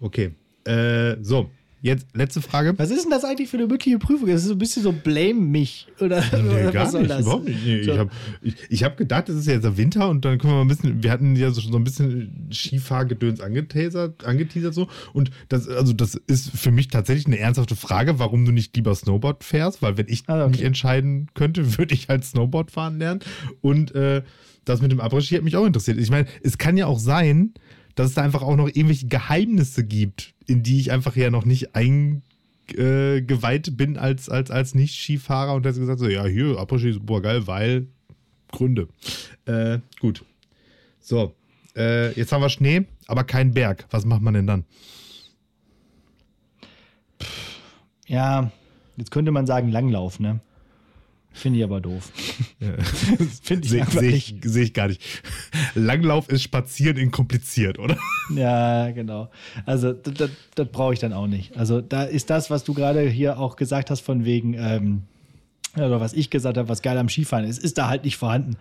[0.00, 0.32] Okay.
[0.64, 1.50] Äh, so.
[1.80, 2.74] Jetzt letzte Frage.
[2.76, 4.26] Was ist denn das eigentlich für eine mündliche Prüfung?
[4.28, 5.86] Das ist so ein bisschen so blame mich.
[6.00, 7.64] Oder, Nee, oder gar nicht, überhaupt nicht.
[7.64, 7.92] Nee, So.
[7.92, 8.10] Ich habe
[8.42, 10.62] ich, ich hab gedacht, es ist ja jetzt der Winter und dann können wir mal
[10.62, 14.88] ein bisschen, wir hatten ja so, so ein bisschen Skifahrgedöns angeteasert, angeteasert so.
[15.12, 18.94] Und das, also das ist für mich tatsächlich eine ernsthafte Frage, warum du nicht lieber
[18.94, 20.50] Snowboard fährst, weil wenn ich Ah, okay.
[20.50, 23.20] mich entscheiden könnte, würde ich halt Snowboard fahren lernen.
[23.60, 24.22] Und äh,
[24.64, 25.98] das mit dem Après-Ski hat mich auch interessiert.
[25.98, 27.54] Ich meine, es kann ja auch sein,
[27.94, 31.44] dass es da einfach auch noch irgendwelche Geheimnisse gibt, in die ich einfach ja noch
[31.44, 32.22] nicht ein
[32.72, 36.96] äh, geweiht bin als, als, als Nicht-Skifahrer und hat gesagt, so, ja, hier, Après-Ski ist
[36.96, 37.86] super geil, weil
[38.50, 38.88] Gründe.
[39.44, 40.24] Äh, gut.
[41.00, 41.34] So,
[41.76, 43.86] äh, jetzt haben wir Schnee, aber kein Berg.
[43.90, 44.64] Was macht man denn dann?
[48.06, 48.50] Ja,
[48.96, 50.40] jetzt könnte man sagen Langlauf, ne?
[51.38, 52.10] Finde ich aber doof.
[53.42, 55.00] Finde ich Sehe seh ich, seh ich gar nicht.
[55.74, 57.96] Langlauf ist Spazieren in kompliziert, oder?
[58.34, 59.30] Ja, genau.
[59.64, 61.56] Also das, das, brauche ich dann auch nicht.
[61.56, 65.02] Also da ist das, was du gerade hier auch gesagt hast, von wegen, ähm,
[65.76, 68.58] oder was ich gesagt habe, was geil am Skifahren ist, ist da halt nicht vorhanden.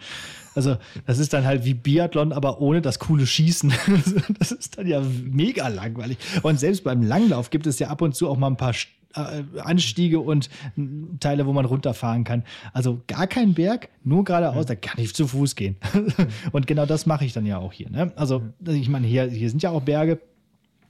[0.55, 3.73] Also das ist dann halt wie Biathlon, aber ohne das coole Schießen.
[4.39, 6.17] das ist dann ja mega langweilig.
[6.43, 8.73] Und selbst beim Langlauf gibt es ja ab und zu auch mal ein paar
[9.13, 10.49] Anstiege und
[11.19, 12.43] Teile, wo man runterfahren kann.
[12.73, 15.77] Also gar kein Berg, nur geradeaus, da kann ich zu Fuß gehen.
[16.51, 17.89] und genau das mache ich dann ja auch hier.
[17.89, 18.11] Ne?
[18.15, 20.19] Also ich meine, hier, hier sind ja auch Berge.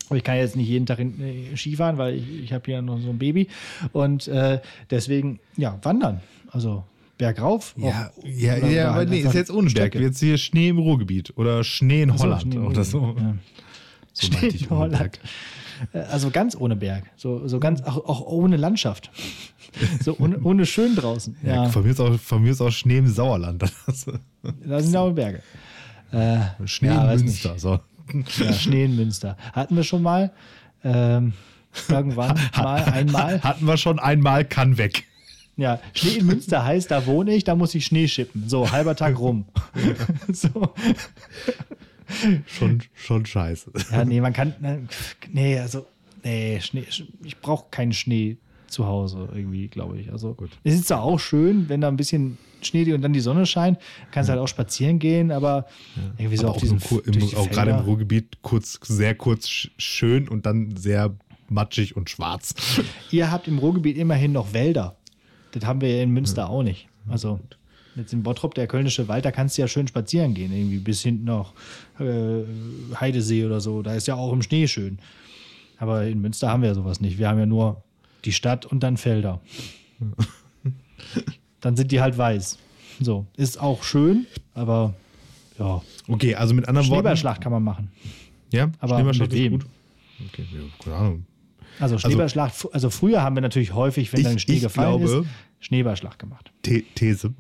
[0.10, 2.82] Aber ich kann jetzt nicht jeden Tag in, äh, Skifahren, weil ich, ich habe hier
[2.82, 3.48] noch so ein Baby.
[3.92, 6.22] Und äh, deswegen, ja, wandern.
[6.50, 6.86] Also
[7.18, 7.76] bergauf.
[7.78, 9.96] Ja, auch- ja, ja aber halt nee, ist jetzt ohne Berg.
[9.96, 13.16] Jetzt hier Schnee im Ruhrgebiet oder Schnee in Ach so, Holland Schnee oder so.
[13.20, 13.36] Ja.
[14.14, 15.20] So Schnee in Holland.
[15.94, 17.04] Äh, Also ganz ohne Berg.
[17.16, 19.12] So, so ganz, auch, auch ohne Landschaft.
[20.02, 21.38] So ohne, ohne schön draußen.
[21.44, 23.64] Ja, Ja, Von, mir ist auch, von mir ist auch Schnee im Sauerland.
[24.66, 25.42] da sind auch Berge.
[26.12, 27.60] Äh, Schnee ja, in Münster.
[27.60, 27.80] So.
[28.40, 29.38] Ja, Schnee in Münster.
[29.54, 30.32] Hatten wir schon mal.
[30.84, 31.34] Ähm,
[31.90, 33.42] irgendwann mal, einmal.
[33.44, 35.04] Hatten wir schon einmal, kann weg.
[35.58, 38.48] Ja, Schnee in Münster heißt, da wohne ich, da muss ich Schnee schippen.
[38.48, 39.46] So, halber Tag rum.
[40.32, 40.74] so.
[42.48, 43.72] Schon, schon scheiße.
[43.92, 44.54] Ja, nee, man kann.
[44.60, 44.88] ne,
[45.32, 45.86] Nee, also.
[46.24, 46.86] Nee, Schnee.
[47.24, 48.38] Ich brauche keinen Schnee
[48.68, 50.12] zu Hause irgendwie, glaube ich.
[50.12, 50.50] Also, Gut.
[50.64, 53.46] es ist zwar auch schön, wenn da ein bisschen Schnee liegt und dann die Sonne
[53.46, 53.78] scheint,
[54.12, 55.68] kannst halt auch spazieren gehen, aber
[56.18, 56.80] irgendwie so Aber auf diesen.
[56.80, 57.78] Kur- im, die auch gerade im.
[57.78, 61.16] Ruhrgebiet kurz, sehr kurz sch- schön und dann sehr
[61.50, 62.56] matschig und schwarz.
[63.12, 64.98] Ihr habt im Ruhrgebiet immerhin noch Wälder.
[65.52, 66.88] Das haben wir ja in Münster auch nicht.
[67.08, 67.40] Also
[67.98, 71.02] jetzt in Bottrop, der Kölnische Wald, da kannst du ja schön spazieren gehen, irgendwie bis
[71.02, 71.54] hinten noch
[72.00, 72.44] äh,
[73.00, 73.82] Heidesee oder so.
[73.82, 75.00] Da ist ja auch im Schnee schön.
[75.80, 77.18] Aber in Münster haben wir ja sowas nicht.
[77.18, 77.84] Wir haben ja nur
[78.26, 79.42] die Stadt und dann Felder.
[81.62, 82.58] dann sind die halt weiß.
[83.00, 84.94] So, ist auch schön, aber
[85.60, 87.00] ja, Okay, also mit anderen Worten.
[87.02, 87.92] Schneeballschlacht kann man machen.
[88.52, 89.52] Ja, Aber Schneeballschlacht mit ist wem?
[89.54, 89.66] gut.
[90.34, 90.46] Okay,
[90.84, 91.26] keine Ahnung.
[91.80, 95.00] Also Schneeballschlacht, also, also früher haben wir natürlich häufig, wenn Ich- dann Schnee ich gefallen
[95.00, 95.28] glaube- ist,
[95.60, 96.52] Schneeballschlacht gemacht.
[96.66, 97.34] The These.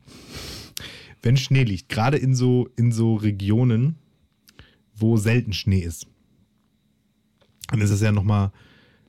[1.22, 3.96] Wenn Schnee liegt, gerade in so, in so Regionen,
[4.96, 6.08] wo selten Schnee ist,
[7.68, 8.52] dann ist es ja nochmal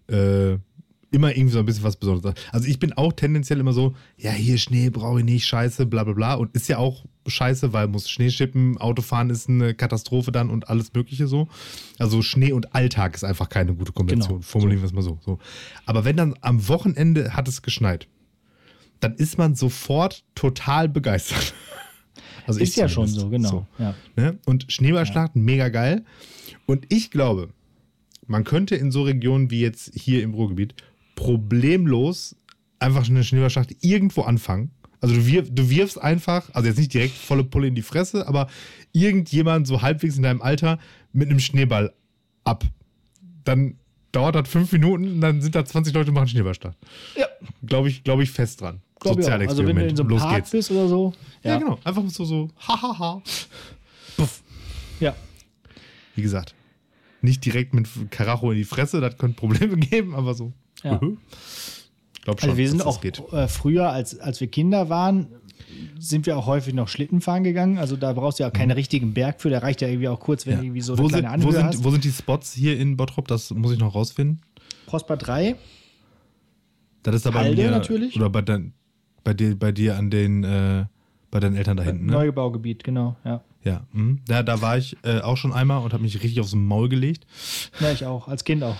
[0.09, 0.59] äh,
[1.11, 2.35] immer irgendwie so ein bisschen was Besonderes.
[2.53, 6.05] Also ich bin auch tendenziell immer so, ja, hier Schnee brauche ich nicht, scheiße, bla
[6.05, 6.35] bla bla.
[6.35, 10.69] Und ist ja auch scheiße, weil muss Schnee schippen, Autofahren ist eine Katastrophe dann und
[10.69, 11.49] alles mögliche so.
[11.99, 14.41] Also Schnee und Alltag ist einfach keine gute Kombination.
[14.41, 14.47] Genau.
[14.47, 15.39] Formulieren wir es mal so, so.
[15.87, 18.09] Aber wenn dann am Wochenende hat es geschneit,
[19.01, 21.55] dann ist man sofort total begeistert.
[22.47, 23.67] Also Ist ja schon so, genau.
[23.79, 23.95] Ja.
[24.17, 24.39] Ne?
[24.47, 26.07] Und Schneeballschlachten, mega geil.
[26.65, 27.51] Und ich glaube,
[28.27, 30.75] man könnte in so Regionen wie jetzt hier im Ruhrgebiet
[31.15, 32.37] problemlos
[32.79, 34.71] einfach eine Schneeballschlacht irgendwo anfangen.
[35.03, 38.27] Also du, wirf, du wirfst einfach, also jetzt nicht direkt volle Pulle in die Fresse,
[38.27, 38.49] aber
[38.93, 40.79] irgendjemand so halbwegs in deinem Alter
[41.13, 41.93] mit einem Schneeball
[42.45, 42.65] ab.
[43.45, 43.77] Dann
[44.13, 46.79] dauert das fünf Minuten und dann sind da 20 Leute und machen Schneeballschlacht.
[47.15, 47.27] Ja,
[47.65, 48.81] Glaube ich, glaube ich fest dran.
[49.07, 49.17] Auch.
[49.49, 50.51] Also wenn du in so einem Los Park geht's.
[50.51, 51.13] bist oder so.
[51.43, 51.59] Ja.
[51.59, 51.79] genau.
[51.85, 53.23] Einfach so, so, hahaha.
[55.01, 55.15] Ja.
[56.15, 56.55] Wie gesagt,
[57.23, 60.53] nicht direkt mit Karacho in die Fresse, das könnte Probleme geben, aber so.
[60.83, 60.99] Ja.
[62.25, 63.23] Glaub schon, Also wir sind auch geht.
[63.33, 65.29] äh, früher, als, als wir Kinder waren,
[65.99, 67.79] sind wir auch häufig noch Schlitten fahren gegangen.
[67.79, 69.51] Also da brauchst du ja auch keinen richtigen Berg für.
[69.51, 70.57] Der reicht ja irgendwie auch kurz, wenn Mhm.
[70.57, 70.61] Ja.
[70.61, 71.85] du irgendwie so eine wo, kleine sind, wo, Anhöhe sind, hast.
[71.85, 73.29] wo sind die Spots hier in Bottrop?
[73.29, 74.41] Das muss ich noch rausfinden.
[74.87, 75.57] Prosper 3,
[77.03, 78.17] Das ist aber Halde mir, natürlich.
[78.17, 78.73] Oder bei, dein,
[79.29, 80.87] bei, dir, bei dir an den, äh,
[81.31, 82.13] bei deinen Eltern da hinten, ne?
[82.13, 83.43] Neubaugebiet, genau, ja.
[83.63, 84.21] Ja, mhm.
[84.27, 87.27] da, da war ich äh, auch schon einmal und habe mich richtig aufs Maul gelegt.
[87.79, 88.77] Ja, ich auch, als Kind auch.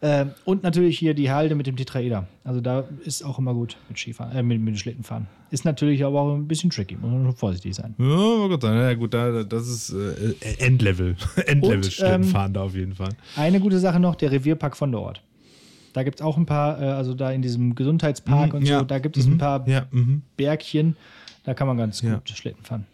[0.00, 2.28] Ähm, und natürlich hier die Halde mit dem Tetraeder.
[2.44, 5.26] Also da ist auch immer gut mit Skifahren, äh, mit, mit Schlittenfahren.
[5.50, 7.96] Ist natürlich aber auch ein bisschen tricky, muss man schon vorsichtig sein.
[7.98, 11.16] Ja, oh Gott, ja gut, da, das ist äh, Endlevel.
[11.46, 13.10] Endlevel Und, Schlittenfahren ähm, da auf jeden Fall.
[13.34, 15.22] Eine gute Sache noch, der Revierpark von der Ort.
[15.92, 18.72] Da gibt es auch ein paar, äh, also da in diesem Gesundheitspark Mhm, und so,
[18.72, 18.82] ja.
[18.84, 19.34] da gibt es Mhm.
[19.34, 20.22] ein paar Ja, mhm.
[20.36, 20.96] Bergchen.
[21.44, 22.86] Da kann man ganz gut Schlitten fahren.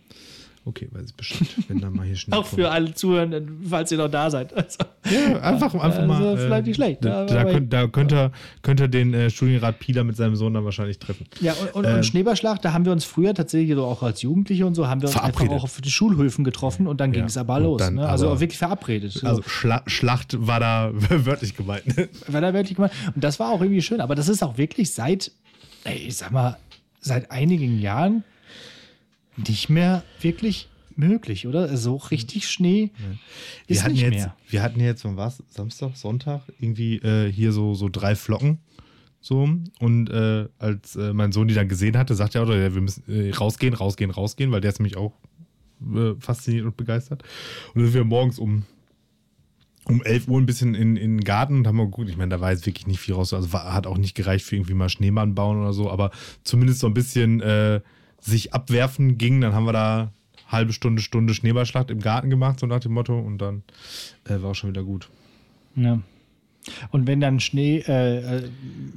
[0.69, 3.99] Okay, weiß ich Bescheid, wenn da mal hier Schnee Auch für alle Zuhörenden, falls ihr
[3.99, 4.53] noch da seid.
[4.53, 6.37] Also, Ja, einfach, einfach Also, mal.
[6.37, 10.03] vielleicht nicht schlecht, Da, da, könnt, da könnt, ihr, könnt ihr den äh, Studienrat Pieler
[10.03, 11.27] mit seinem Sohn dann wahrscheinlich treffen.
[11.41, 14.67] ja, und, und, Ähm, und Schneeballschlag, da haben wir uns früher tatsächlich auch als Jugendliche
[14.67, 17.27] und so, haben wir uns einfach auch auf die Schulhöfen getroffen und dann Ja, ging
[17.27, 17.79] es aber los.
[17.79, 18.09] dann Ne?
[18.09, 19.13] Also aber- wirklich verabredet.
[19.13, 19.25] So.
[19.25, 21.85] Also Schla Schlacht war da wörtlich gemeint.
[22.27, 22.91] war da wirklich gemacht.
[23.15, 24.01] Und das war auch irgendwie schön.
[24.01, 25.31] Aber das ist auch wirklich seit,
[25.85, 26.57] ey, ich sag mal,
[27.01, 28.25] seit einigen Jahren
[29.37, 31.77] nicht mehr wirklich möglich, oder?
[31.77, 32.91] So richtig Schnee
[33.67, 34.37] Wir ist hatten, nicht jetzt, mehr.
[34.49, 35.43] wir hatten jetzt, wann war's?
[35.49, 38.59] Samstag, Sonntag, irgendwie äh, hier so, so drei Flocken.
[39.21, 39.49] So.
[39.81, 42.81] Und äh, als äh, mein Sohn die dann gesehen hatte, sagte er auch, ja, wir
[42.81, 45.13] müssen äh, rausgehen, rausgehen, rausgehen, weil der ist nämlich auch
[45.95, 47.23] äh, fasziniert und begeistert.
[47.75, 48.65] Und dann sind wir morgens um,
[49.85, 52.09] um 11 Uhr ein bisschen in, in den Garten und haben mal geguckt.
[52.09, 53.35] Ich meine, da war jetzt wirklich nicht viel raus.
[53.35, 56.11] Also war, hat auch nicht gereicht für irgendwie mal Schneemann bauen oder so, aber
[56.45, 57.81] zumindest so ein bisschen äh,
[58.21, 59.41] sich abwerfen ging.
[59.41, 60.13] Dann haben wir da
[60.49, 63.19] halbe Stunde, Stunde Schneeballschlacht im Garten gemacht, so nach dem Motto.
[63.19, 63.63] Und dann
[64.25, 65.09] äh, war auch schon wieder gut.
[65.75, 66.01] Ja.
[66.91, 68.43] Und wenn dann Schnee, äh, äh,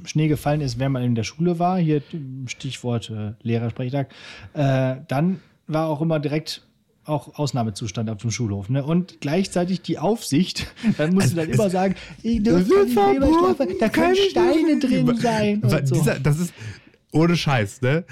[0.04, 2.02] Schnee gefallen ist, während man in der Schule war, hier
[2.46, 4.12] Stichwort äh, Lehrersprechtag,
[4.54, 6.62] äh, dann war auch immer direkt
[7.04, 8.68] auch Ausnahmezustand auf dem Schulhof.
[8.68, 8.84] Ne?
[8.84, 10.66] Und gleichzeitig die Aufsicht,
[10.98, 15.62] dann musst du dann immer sagen, ich wird nicht verboten, da können Steine drin sein.
[15.62, 15.94] Und so.
[15.94, 16.54] dieser, das ist
[17.12, 18.04] ohne Scheiß, ne?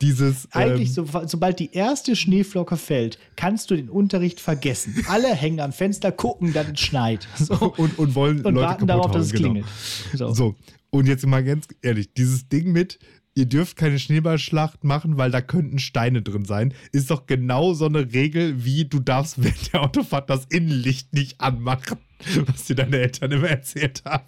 [0.00, 0.48] Dieses.
[0.52, 5.04] Eigentlich, ähm, so, sobald die erste Schneeflocke fällt, kannst du den Unterricht vergessen.
[5.08, 7.26] Alle hängen am Fenster, gucken, dass es schneit.
[7.36, 7.54] So.
[7.76, 9.50] und, und wollen Und Leute warten darauf, hauen, dass es genau.
[9.52, 9.66] klingelt.
[10.14, 10.32] So.
[10.32, 10.56] So,
[10.90, 12.98] und jetzt mal ganz ehrlich, dieses Ding mit,
[13.34, 17.84] ihr dürft keine Schneeballschlacht machen, weil da könnten Steine drin sein, ist doch genau so
[17.84, 21.98] eine Regel, wie du darfst während der Autofahrt das Innenlicht nicht anmachen,
[22.46, 24.24] was dir deine Eltern immer erzählt haben.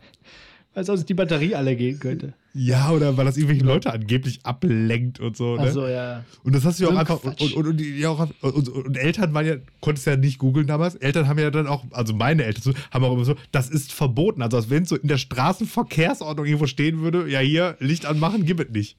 [0.79, 2.35] Weil sonst die Batterie alle gehen könnte.
[2.55, 5.57] Ja, oder weil das irgendwelche Leute angeblich ablenkt und so.
[5.57, 5.63] Ne?
[5.63, 6.25] Achso, ja.
[6.45, 7.21] Und das hast du ja So auch einfach.
[7.21, 7.41] Quatsch.
[7.41, 10.95] Und, und, und, ja auch, und, und Eltern waren ja, konntest ja nicht googeln damals.
[10.95, 13.93] Eltern haben ja dann auch, also meine Eltern so, haben auch immer so, das ist
[13.93, 14.41] verboten.
[14.41, 18.47] Also als wenn es so in der Straßenverkehrsordnung irgendwo stehen würde, ja hier, Licht anmachen,
[18.47, 18.97] gib es nicht.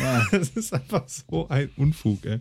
[0.00, 0.24] Ja.
[0.30, 2.38] Das ist einfach so ein Unfug, ey.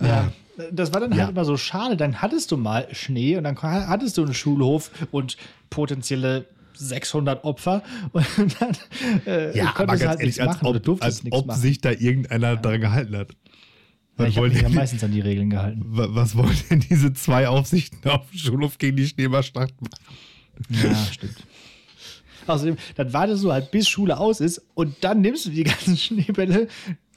[0.00, 0.32] Ja.
[0.72, 1.24] Das war dann Ja.
[1.24, 1.98] halt immer so schade.
[1.98, 5.36] Dann hattest du mal Schnee und dann hattest du einen Schulhof und
[5.68, 6.46] potenzielle
[6.80, 8.26] 600 Opfer und
[8.60, 8.76] dann
[9.26, 11.60] äh, Ja, aber ganz halt nichts ehrlich, als machen ob, als ob machen.
[11.60, 13.28] sich da irgendeiner dran gehalten hat.
[14.18, 15.82] ja, ich habe mich ja meistens an die Regeln gehalten.
[15.84, 19.94] wa- was wollen denn diese zwei Aufsichten auf dem Schulhof gegen die Schneeballschlacht machen?
[20.82, 21.36] Ja, stimmt.
[22.46, 25.96] Außerdem, dann wartest du halt, bis Schule aus ist und dann nimmst du die ganzen
[25.98, 26.68] Schneebälle,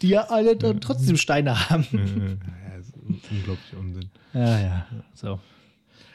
[0.01, 1.86] die ja alle dann trotzdem Steine haben.
[1.91, 2.95] Ja, das ist
[3.32, 4.09] unglaublich Unsinn.
[4.34, 5.39] Ja, ja, so.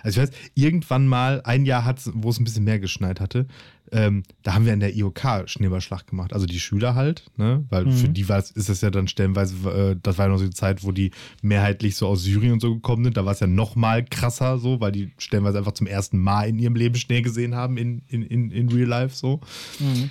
[0.03, 3.47] Also ich weiß, irgendwann mal, ein Jahr hat wo es ein bisschen mehr geschneit hatte,
[3.91, 6.33] ähm, da haben wir in der IOK Schneeballschlacht gemacht.
[6.33, 7.65] Also die Schüler halt, ne?
[7.71, 7.93] Weil Mhm.
[7.93, 10.45] für die war es, ist das ja dann stellenweise, äh, das war ja noch so
[10.45, 11.11] die Zeit, wo die
[11.43, 13.17] mehrheitlich so aus Syrien und so gekommen sind.
[13.17, 16.49] Da war es ja noch mal krasser so, weil die stellenweise einfach zum ersten Mal
[16.51, 19.41] in ihrem Leben Schnee gesehen haben in, in, in, in Real Life so.
[19.79, 20.11] Mhm.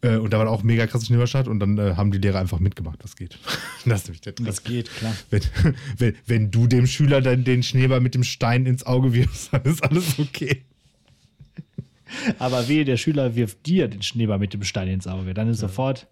[0.00, 2.60] Äh, und da war auch mega krasse Schneeballschlacht und dann äh, haben die Lehrer einfach
[2.60, 3.38] mitgemacht, das geht.
[3.84, 4.46] das ist nämlich der Trick.
[4.46, 5.14] Das geht, klar.
[5.30, 5.42] Wenn,
[5.98, 9.62] wenn, wenn du dem Schüler dann den Schneeball mit dem Stein ins Auge wirfst, dann
[9.62, 10.62] ist alles okay.
[12.38, 15.34] Aber wehe, der Schüler wirft dir den Schneeball mit dem Stein ins Auge.
[15.34, 16.06] Dann ist sofort.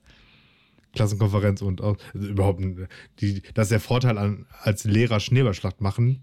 [0.95, 2.63] Klassenkonferenz und also überhaupt,
[3.21, 6.23] die, das ist der Vorteil an, als Lehrer Schneeballschlacht machen.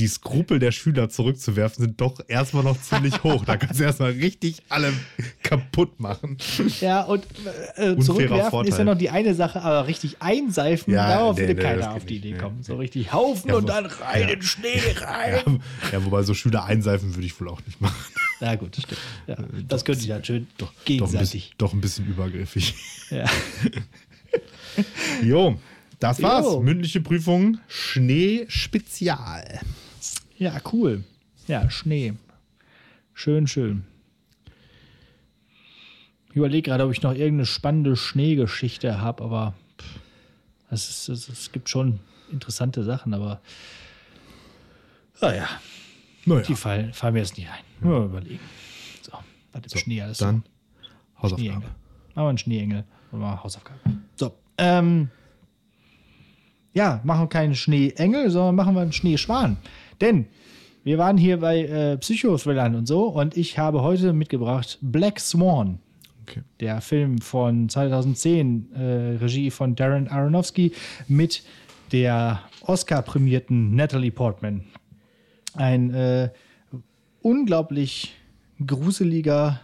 [0.00, 3.44] Die Skrupel der Schüler zurückzuwerfen sind doch erstmal noch ziemlich hoch.
[3.44, 4.94] Da kannst du erstmal richtig alle
[5.42, 6.38] kaputt machen.
[6.80, 7.26] Ja, und
[7.76, 8.78] äh, Unfairer zurückwerfen ist Vorteil.
[8.78, 12.06] ja noch die eine Sache, aber richtig einseifen, Ja, darauf nee, würde nee, keiner auf
[12.06, 12.38] die nicht, Idee nee.
[12.40, 12.62] kommen.
[12.62, 14.28] So richtig Haufen Ja, und dann rein ja.
[14.28, 15.62] in den Schnee rein.
[15.92, 17.94] Ja, wobei so Schüler einseifen würde ich wohl auch nicht machen.
[18.40, 19.00] Ja, gut, das stimmt.
[19.26, 19.36] Ja,
[19.68, 21.30] das könnte ich dann schön Doch ein, gegenseitig.
[21.50, 22.74] bisschen, doch ein bisschen übergriffig.
[23.10, 23.26] Ja.
[25.22, 25.58] Jo,
[25.98, 26.46] das war's.
[26.46, 26.60] Jo.
[26.62, 29.60] Mündliche Prüfung Schnee Spezial.
[30.40, 31.04] Ja, cool.
[31.46, 32.14] Ja, Schnee.
[33.12, 33.84] Schön, schön.
[36.30, 39.54] Ich überlege gerade, ob ich noch irgendeine spannende Schneegeschichte habe, aber
[40.70, 42.00] es, ist, es, gibt schon
[42.32, 43.42] interessante Sachen, aber
[45.20, 45.46] naja,
[46.24, 47.86] Naja, die fallen, fallen mir jetzt nicht ein.
[47.86, 48.40] Mal überlegen.
[49.02, 49.12] So,
[49.52, 50.24] was im Schnee alles so.
[50.24, 50.44] dann
[51.20, 51.42] Hausaufgabe.
[51.42, 51.70] Schneeengel.
[52.14, 52.84] Machen wir einen Schneeengel.
[53.10, 53.80] Machen wir Hausaufgabe.
[54.16, 54.34] So.
[54.56, 55.10] Ähm,
[56.72, 59.58] ja, machen wir keinen Schneeengel, sondern machen wir einen Schneeschwan.
[60.00, 60.26] Denn
[60.82, 65.78] wir waren hier bei äh, Psychothrillern und so und ich habe heute mitgebracht Black Swan.
[66.22, 66.42] Okay.
[66.60, 70.72] Der Film von 2010, äh, Regie von Darren Aronofsky
[71.08, 71.42] mit
[71.92, 74.64] der Oscar-prämierten Natalie Portman.
[75.54, 76.30] Ein äh,
[77.20, 78.14] unglaublich
[78.64, 79.60] gruseliger,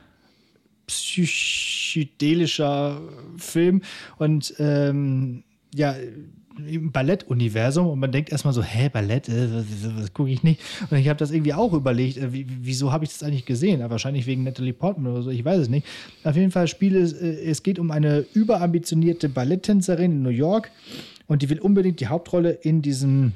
[0.86, 3.00] psychedelischer
[3.38, 3.80] Film
[4.18, 5.94] und ähm, ja,
[6.58, 9.48] im Ballettuniversum und man denkt erstmal so, hä, Ballett, äh,
[9.96, 10.60] was gucke ich nicht?
[10.90, 13.82] Und ich habe das irgendwie auch überlegt, äh, wie, wieso habe ich das eigentlich gesehen?
[13.82, 15.86] Aber wahrscheinlich wegen Natalie Portman oder so, ich weiß es nicht.
[16.24, 20.70] Auf jeden Fall spiele es, äh, es geht um eine überambitionierte Balletttänzerin in New York
[21.26, 23.32] und die will unbedingt die Hauptrolle in diesem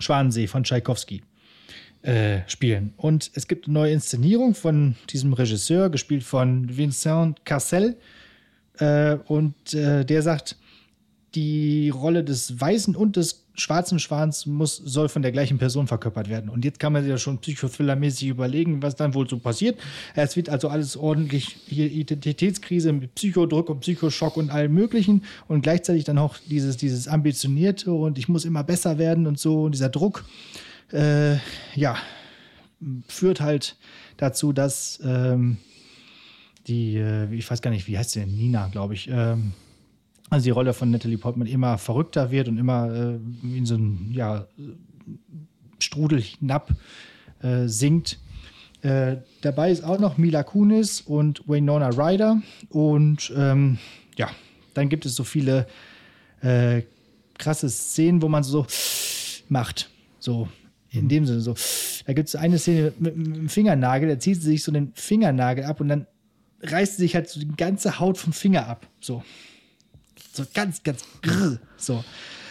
[0.00, 1.22] Schwanensee von Tschaikowski
[2.02, 2.92] äh, spielen.
[2.96, 7.96] Und es gibt eine neue Inszenierung von diesem Regisseur, gespielt von Vincent Cassel.
[8.78, 10.56] Äh, und äh, der sagt,
[11.34, 16.28] die Rolle des weißen und des schwarzen Schwans muss, soll von der gleichen Person verkörpert
[16.28, 16.48] werden.
[16.48, 19.78] Und jetzt kann man sich ja schon psychothriller-mäßig überlegen, was dann wohl so passiert.
[20.14, 25.62] Es wird also alles ordentlich hier Identitätskrise mit Psychodruck und Psychoschock und allem Möglichen und
[25.62, 29.72] gleichzeitig dann auch dieses, dieses Ambitionierte und ich muss immer besser werden und so und
[29.72, 30.24] dieser Druck,
[30.92, 31.36] äh,
[31.74, 31.96] ja,
[33.08, 33.76] führt halt
[34.16, 35.58] dazu, dass ähm,
[36.68, 39.52] die, äh, ich weiß gar nicht, wie heißt sie denn, Nina, glaube ich, ähm,
[40.30, 44.10] also die Rolle von Natalie Portman immer verrückter wird und immer äh, in so einen
[44.12, 44.46] ja,
[45.78, 46.74] Strudel hinab
[47.42, 48.18] äh, sinkt.
[48.82, 52.40] Äh, dabei ist auch noch Mila Kunis und Winona Ryder.
[52.68, 53.78] Und ähm,
[54.16, 54.28] ja,
[54.74, 55.66] dann gibt es so viele
[56.42, 56.82] äh,
[57.38, 58.66] krasse Szenen, wo man so
[59.48, 59.90] macht.
[60.18, 60.48] So
[60.90, 61.54] in dem Sinne so.
[62.06, 65.64] Da gibt es eine Szene mit, dem Fingernagel, da zieht sie sich so den Fingernagel
[65.64, 66.06] ab und dann
[66.62, 68.86] reißt sie sich halt so die ganze Haut vom Finger ab.
[69.00, 69.22] So.
[70.38, 72.04] So ganz, ganz grrr, so.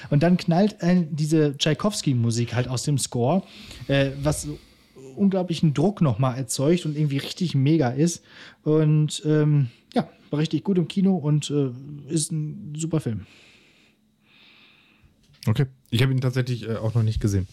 [0.09, 3.43] Und dann knallt ein, diese Tchaikovsky-Musik halt aus dem Score,
[3.87, 4.59] äh, was so
[5.15, 8.23] unglaublichen Druck nochmal erzeugt und irgendwie richtig mega ist.
[8.63, 11.71] Und ähm, ja, war richtig gut im Kino und äh,
[12.09, 13.25] ist ein super Film.
[15.47, 15.67] Okay.
[15.89, 17.47] Ich habe ihn tatsächlich äh, auch noch nicht gesehen.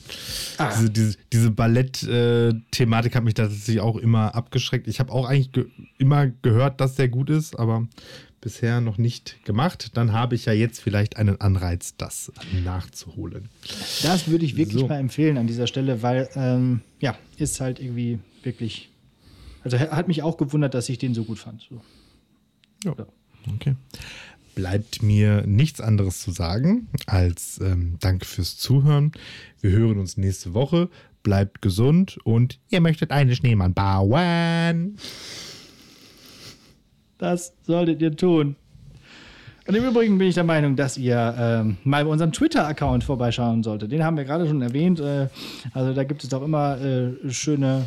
[0.59, 0.73] Ah.
[0.75, 4.89] Diese, diese, diese Ballett-Thematik hat mich tatsächlich auch immer abgeschreckt.
[4.89, 5.67] Ich habe auch eigentlich ge
[5.99, 7.87] immer gehört, dass der gut ist, aber
[8.45, 9.91] bisher noch nicht gemacht.
[9.95, 12.31] Dann habe ich ja jetzt vielleicht einen Anreiz, das
[12.63, 13.49] nachzuholen.
[14.03, 14.87] Das würde ich wirklich So.
[14.87, 18.91] mal empfehlen an dieser Stelle, weil ähm, ja, ist halt irgendwie wirklich.
[19.65, 21.67] Also hat mich auch gewundert, dass ich den so gut fand.
[21.69, 21.81] So.
[22.85, 23.07] Ja.
[23.55, 23.75] Okay.
[24.55, 29.13] Bleibt mir nichts anderes zu sagen als ähm, Danke fürs Zuhören.
[29.63, 30.91] Wir hören uns nächste Woche.
[31.23, 34.99] Bleibt gesund und ihr möchtet einen Schneemann bauen.
[37.25, 38.55] Das solltet ihr tun.
[39.67, 43.63] Und im Übrigen bin ich der Meinung, dass ihr ähm, mal bei unserem Twitter-Account vorbeischauen
[43.63, 43.93] solltet.
[43.93, 45.01] Den haben wir gerade schon erwähnt.
[45.01, 45.29] Äh,
[45.73, 47.87] also da gibt es auch immer äh, schöne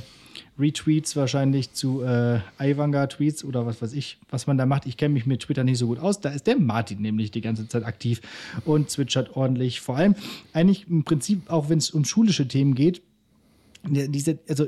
[0.57, 4.87] Retweets wahrscheinlich zu äh, Iwanga-Tweets oder was weiß ich, was man da macht.
[4.87, 6.19] Ich kenne mich mit Twitter nicht so gut aus.
[6.19, 8.21] Da ist der Martin nämlich die ganze Zeit aktiv
[8.65, 9.81] und zwitschert ordentlich.
[9.81, 10.15] Vor allem
[10.51, 13.03] eigentlich im Prinzip, auch wenn es um schulische Themen geht,
[13.83, 14.65] diese, also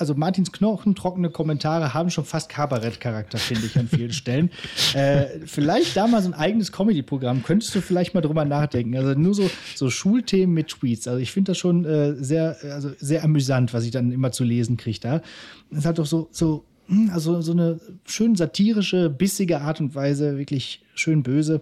[0.00, 4.50] also Martins knochentrockene Kommentare haben schon fast Kabarettcharakter, finde ich, an vielen Stellen.
[4.94, 8.96] Äh, vielleicht da mal so ein eigenes Comedy-Programm, könntest du vielleicht mal drüber nachdenken.
[8.96, 11.06] Also nur so, so Schulthemen mit Tweets.
[11.06, 14.42] Also ich finde das schon äh, sehr, also sehr amüsant, was ich dann immer zu
[14.42, 15.22] lesen kriege da.
[15.70, 20.38] Es hat doch so, so, hm, also so eine schön satirische, bissige Art und Weise,
[20.38, 21.60] wirklich schön böse.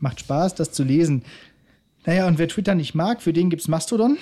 [0.00, 1.24] Macht Spaß, das zu lesen.
[2.06, 4.16] Naja, und wer Twitter nicht mag, für den gibt's Mastodon.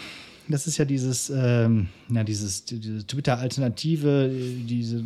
[0.50, 4.28] Das ist ja dieses, ähm, ja, dieses, diese Twitter-Alternative,
[4.66, 5.00] diese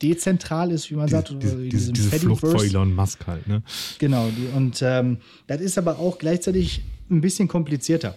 [0.00, 1.36] dezentral ist, wie man sagt.
[1.40, 2.64] Diese, oder diese, diese, diese Flucht vor.
[2.64, 3.62] Elon Musk halt, ne?
[3.98, 8.14] Genau, die, und ähm, das ist aber auch gleichzeitig ein bisschen komplizierter.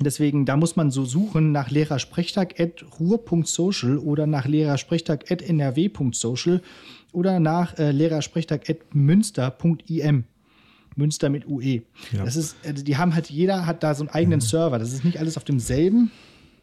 [0.00, 6.62] Deswegen, da muss man so suchen nach lehrersprechtag.ruhr.social oder nach lehrersprechtag.nrw.social
[7.12, 10.24] oder nach äh, lehrersprechtag.münster.im.
[10.98, 11.82] Münster mit UE.
[12.12, 12.24] Ja.
[12.24, 14.78] Das ist, also die haben halt, jeder hat da so einen eigenen Server.
[14.78, 16.10] Das ist nicht alles auf demselben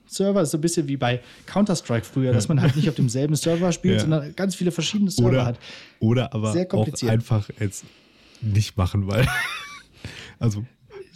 [0.06, 0.40] Server.
[0.42, 3.36] Das ist so ein bisschen wie bei Counter-Strike früher, dass man halt nicht auf demselben
[3.36, 4.00] Server spielt, Ja.
[4.02, 5.60] sondern ganz viele verschiedene Server Oder, hat.
[6.00, 7.86] oder aber Sehr auch einfach jetzt
[8.42, 9.26] nicht machen, weil.
[10.40, 10.66] also.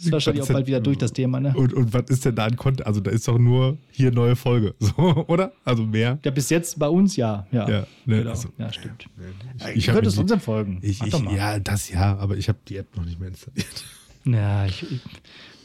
[0.00, 1.52] Ist wahrscheinlich auch bald wieder durch das Thema, ne?
[1.56, 2.86] Und, und was ist denn da an Content?
[2.86, 5.52] Also da ist doch nur hier neue Folge, so, oder?
[5.64, 6.18] Also mehr.
[6.24, 7.46] Ja, bis jetzt bei uns ja.
[7.52, 8.30] Ja, Ja, ne, genau.
[8.30, 9.06] also- ja stimmt.
[9.58, 10.78] Ich, Ich ich habe hört es unseren Folgen.
[10.82, 13.84] ich, ich, ja, das ja, aber ich habe die App noch nicht mehr installiert.
[14.24, 14.84] Ja, ich,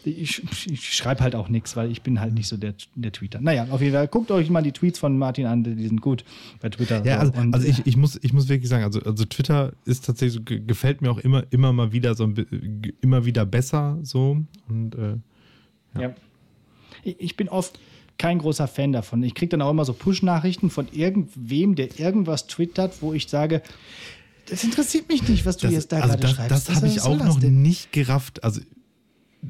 [0.06, 3.41] ich, ich, schreibe halt auch nichts, weil ich bin halt nicht so der, der Tweeter.
[3.41, 6.24] Naja, auf jeden Fall, guckt euch mal die Tweets von Martin an, die sind gut
[6.62, 7.03] bei Twitter.
[7.06, 7.32] Ja, so.
[7.32, 10.34] also, Und, also ich, ich, muss, ich muss wirklich sagen, also, also Twitter ist tatsächlich,
[10.36, 14.38] so, ge- gefällt mir auch immer, immer mal wieder so ein immer wieder besser so.
[14.70, 16.14] Und äh, Ja.
[17.03, 17.80] Ich, ich bin oft
[18.18, 19.24] kein großer Fan davon.
[19.24, 23.62] Ich kriege dann auch immer so Push-Nachrichten von irgendwem, der irgendwas twittert, wo ich sage,
[24.47, 26.70] das interessiert mich nicht, was du das, jetzt da also gerade das, schreibst.
[26.70, 27.62] das habe ich auch noch denn?
[27.62, 28.43] nicht gerafft.
[28.43, 28.62] Also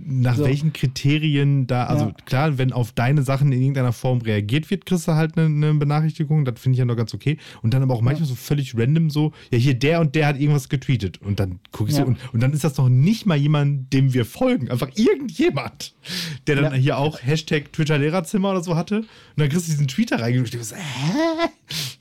[0.05, 0.45] nach So.
[0.45, 2.13] welchen Kriterien da, also Ja.
[2.25, 5.73] klar, wenn auf deine Sachen in irgendeiner Form reagiert wird, kriegst du halt eine, eine
[5.75, 7.37] Benachrichtigung, das finde ich ja noch ganz okay.
[7.61, 10.39] Und dann aber auch manchmal so völlig random so, ja hier, der und der hat
[10.39, 11.21] irgendwas getweetet.
[11.21, 12.03] Und dann gucke ich Ja.
[12.03, 15.93] so, und, und dann ist das noch nicht mal jemand, dem wir folgen, einfach irgendjemand,
[16.47, 16.79] der dann Ja.
[16.79, 18.97] hier auch Hashtag Twitter-Lehrerzimmer oder so hatte.
[18.99, 21.49] Und dann kriegst du diesen Tweeter reingeschrieben und ich so, hä?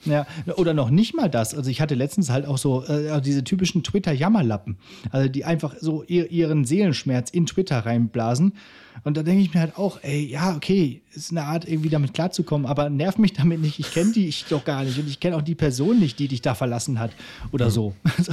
[0.06, 0.26] Ja,
[0.56, 1.54] oder noch nicht mal das.
[1.54, 4.76] Also ich hatte letztens halt auch so äh, diese typischen Twitter-Jammerlappen,
[5.10, 8.52] also die einfach so ihr, ihren Seelenschmerz in Twitter reinblasen.
[9.02, 12.14] Und da denke ich mir halt auch, ey, ja, okay, ist eine Art, irgendwie damit
[12.14, 13.80] klarzukommen, aber nerv mich damit nicht.
[13.80, 16.28] Ich kenne die ich doch gar nicht und ich kenne auch die Person nicht, die
[16.28, 17.10] dich da verlassen hat
[17.50, 17.94] oder so.
[18.16, 18.32] Also,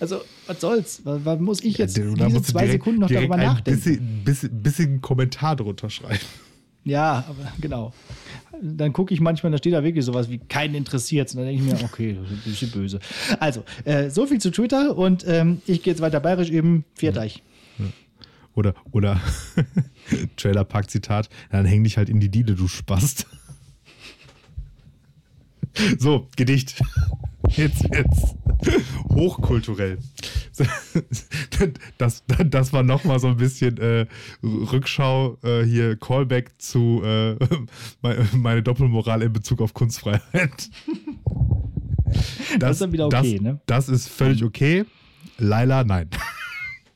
[0.00, 1.00] also was soll's?
[1.04, 3.80] Was, was muss ich jetzt Da diese zwei direkt- Sekunden noch darüber ein nachdenken?
[3.80, 6.20] Bisschen, bisschen, bisschen Kommentar drunter schreiben.
[6.84, 7.92] Ja, aber genau.
[8.60, 11.30] Dann gucke ich manchmal, da steht da wirklich sowas wie keinen interessiert.
[11.30, 13.00] Und dann denke ich mir, okay, das ist ein bisschen böse.
[13.38, 16.84] Also, äh, so viel zu Twitter und ähm, ich gehe jetzt weiter bayerisch eben.
[16.94, 17.42] Viert euch.
[18.54, 19.20] Oder, oder
[20.36, 23.26] Trailer-Park-Zitat, dann häng dich halt in die Diele, du Spast.
[25.98, 26.82] So, Gedicht.
[27.56, 28.34] Jetzt wird's
[29.10, 29.98] hochkulturell.
[31.98, 34.06] Das, das war nochmal so ein bisschen äh,
[34.42, 37.36] Rückschau, äh, hier Callback zu äh,
[38.36, 40.70] meine, Doppelmoral in Bezug auf Kunstfreiheit.
[42.58, 43.60] Das ist dann wieder okay, das, ne?
[43.66, 44.84] Das ist völlig okay.
[45.38, 46.10] Laila, nein.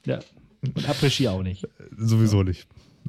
[0.04, 0.20] Ja.
[0.62, 1.66] Und Apres-Ski auch nicht.
[1.96, 2.66] Sowieso nicht.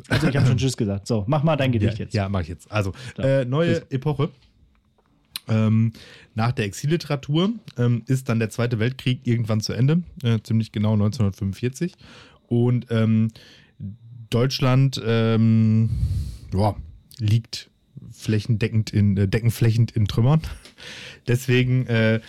[0.09, 1.07] Also, ich habe schon Tschüss gesagt.
[1.07, 2.13] So, mach mal dein Gedicht ja, jetzt.
[2.13, 2.71] Ja, mach ich jetzt.
[2.71, 3.83] Also, So, äh, neue.
[3.91, 4.29] Epoche.
[5.47, 5.93] Ähm,
[6.35, 10.93] nach der Exilliteratur ähm, ist dann der Zweite Weltkrieg irgendwann zu Ende, äh, ziemlich genau
[10.93, 11.93] 1945.
[12.47, 13.29] Und ähm,
[14.29, 15.89] Deutschland ähm,
[16.53, 16.75] ja,
[17.19, 17.69] liegt
[18.11, 20.41] flächendeckend in, äh, deckenflächend in Trümmern.
[21.27, 22.19] Deswegen äh,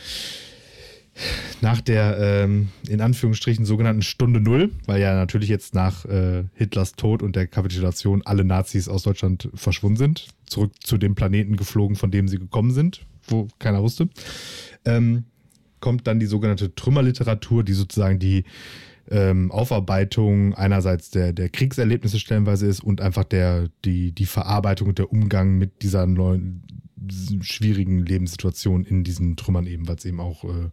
[1.60, 6.92] nach der ähm, in Anführungsstrichen sogenannten Stunde Null, weil ja natürlich jetzt nach äh, Hitlers
[6.92, 11.96] Tod und der Kapitulation alle Nazis aus Deutschland verschwunden sind, zurück zu dem Planeten geflogen,
[11.96, 14.08] von dem sie gekommen sind, wo keiner wusste,
[14.84, 15.24] ähm,
[15.80, 18.44] kommt dann die sogenannte Trümmerliteratur, die sozusagen die
[19.10, 24.98] ähm, Aufarbeitung einerseits der, der Kriegserlebnisse stellenweise ist und einfach der, die, die Verarbeitung und
[24.98, 26.62] der Umgang mit dieser neuen
[27.40, 30.70] schwierigen Lebenssituation in diesen Trümmern eben, weil es eben auch äh,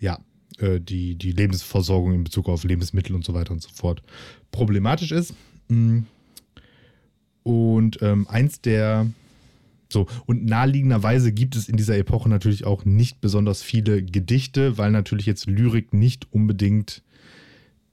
[0.00, 0.18] ja,
[0.58, 4.02] äh, die, die Lebensversorgung in Bezug auf Lebensmittel und so weiter und so fort
[4.50, 5.34] problematisch ist.
[5.68, 6.00] Mm.
[7.44, 9.06] Und ähm, eins der
[9.92, 14.90] so, und naheliegenderweise gibt es in dieser Epoche natürlich auch nicht besonders viele Gedichte, weil
[14.90, 17.02] natürlich jetzt Lyrik nicht unbedingt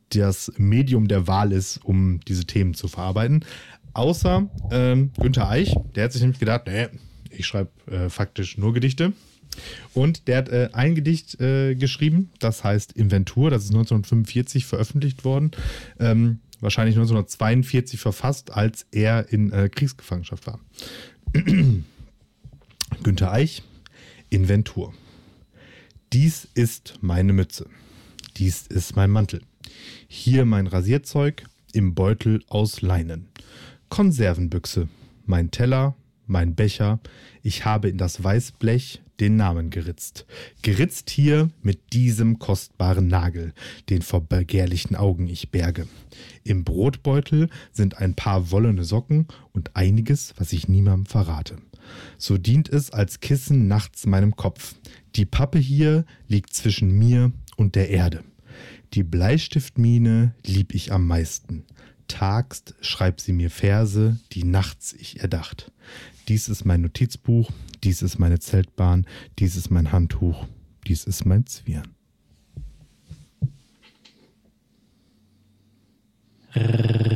[0.09, 3.45] das Medium der Wahl ist, um diese Themen zu verarbeiten.
[3.93, 6.87] Außer ähm, Günther Eich, der hat sich nämlich gedacht, nee,
[7.29, 9.13] ich schreibe äh, faktisch nur Gedichte.
[9.93, 15.25] Und der hat äh, ein Gedicht äh, geschrieben, das heißt Inventur, das ist 1945 veröffentlicht
[15.25, 15.51] worden,
[15.99, 20.59] ähm, wahrscheinlich 1942 verfasst, als er in äh, Kriegsgefangenschaft war.
[23.03, 23.63] Günther Eich,
[24.29, 24.93] Inventur.
[26.13, 27.67] Dies ist meine Mütze.
[28.37, 29.41] Dies ist mein Mantel.
[30.07, 33.29] Hier mein Rasierzeug im Beutel aus Leinen.
[33.89, 34.87] Konservenbüchse,
[35.25, 36.99] mein Teller, mein Becher.
[37.41, 40.25] Ich habe in das Weißblech den Namen geritzt.
[40.61, 43.53] Geritzt hier mit diesem kostbaren Nagel,
[43.89, 45.87] den vor begehrlichen Augen ich berge.
[46.43, 51.57] Im Brotbeutel sind ein paar wollene Socken und einiges, was ich niemandem verrate.
[52.17, 54.75] So dient es als Kissen nachts meinem Kopf.
[55.15, 58.23] Die Pappe hier liegt zwischen mir und der Erde.
[58.93, 61.63] Die Bleistiftmine lieb ich am meisten.
[62.07, 65.71] Tagst schreib sie mir Verse, die nachts ich erdacht.
[66.27, 67.51] Dies ist mein Notizbuch,
[67.83, 69.05] dies ist meine Zeltbahn,
[69.37, 70.47] dies ist mein Handtuch,
[70.87, 71.87] dies ist mein Zwirn.
[76.53, 77.08] R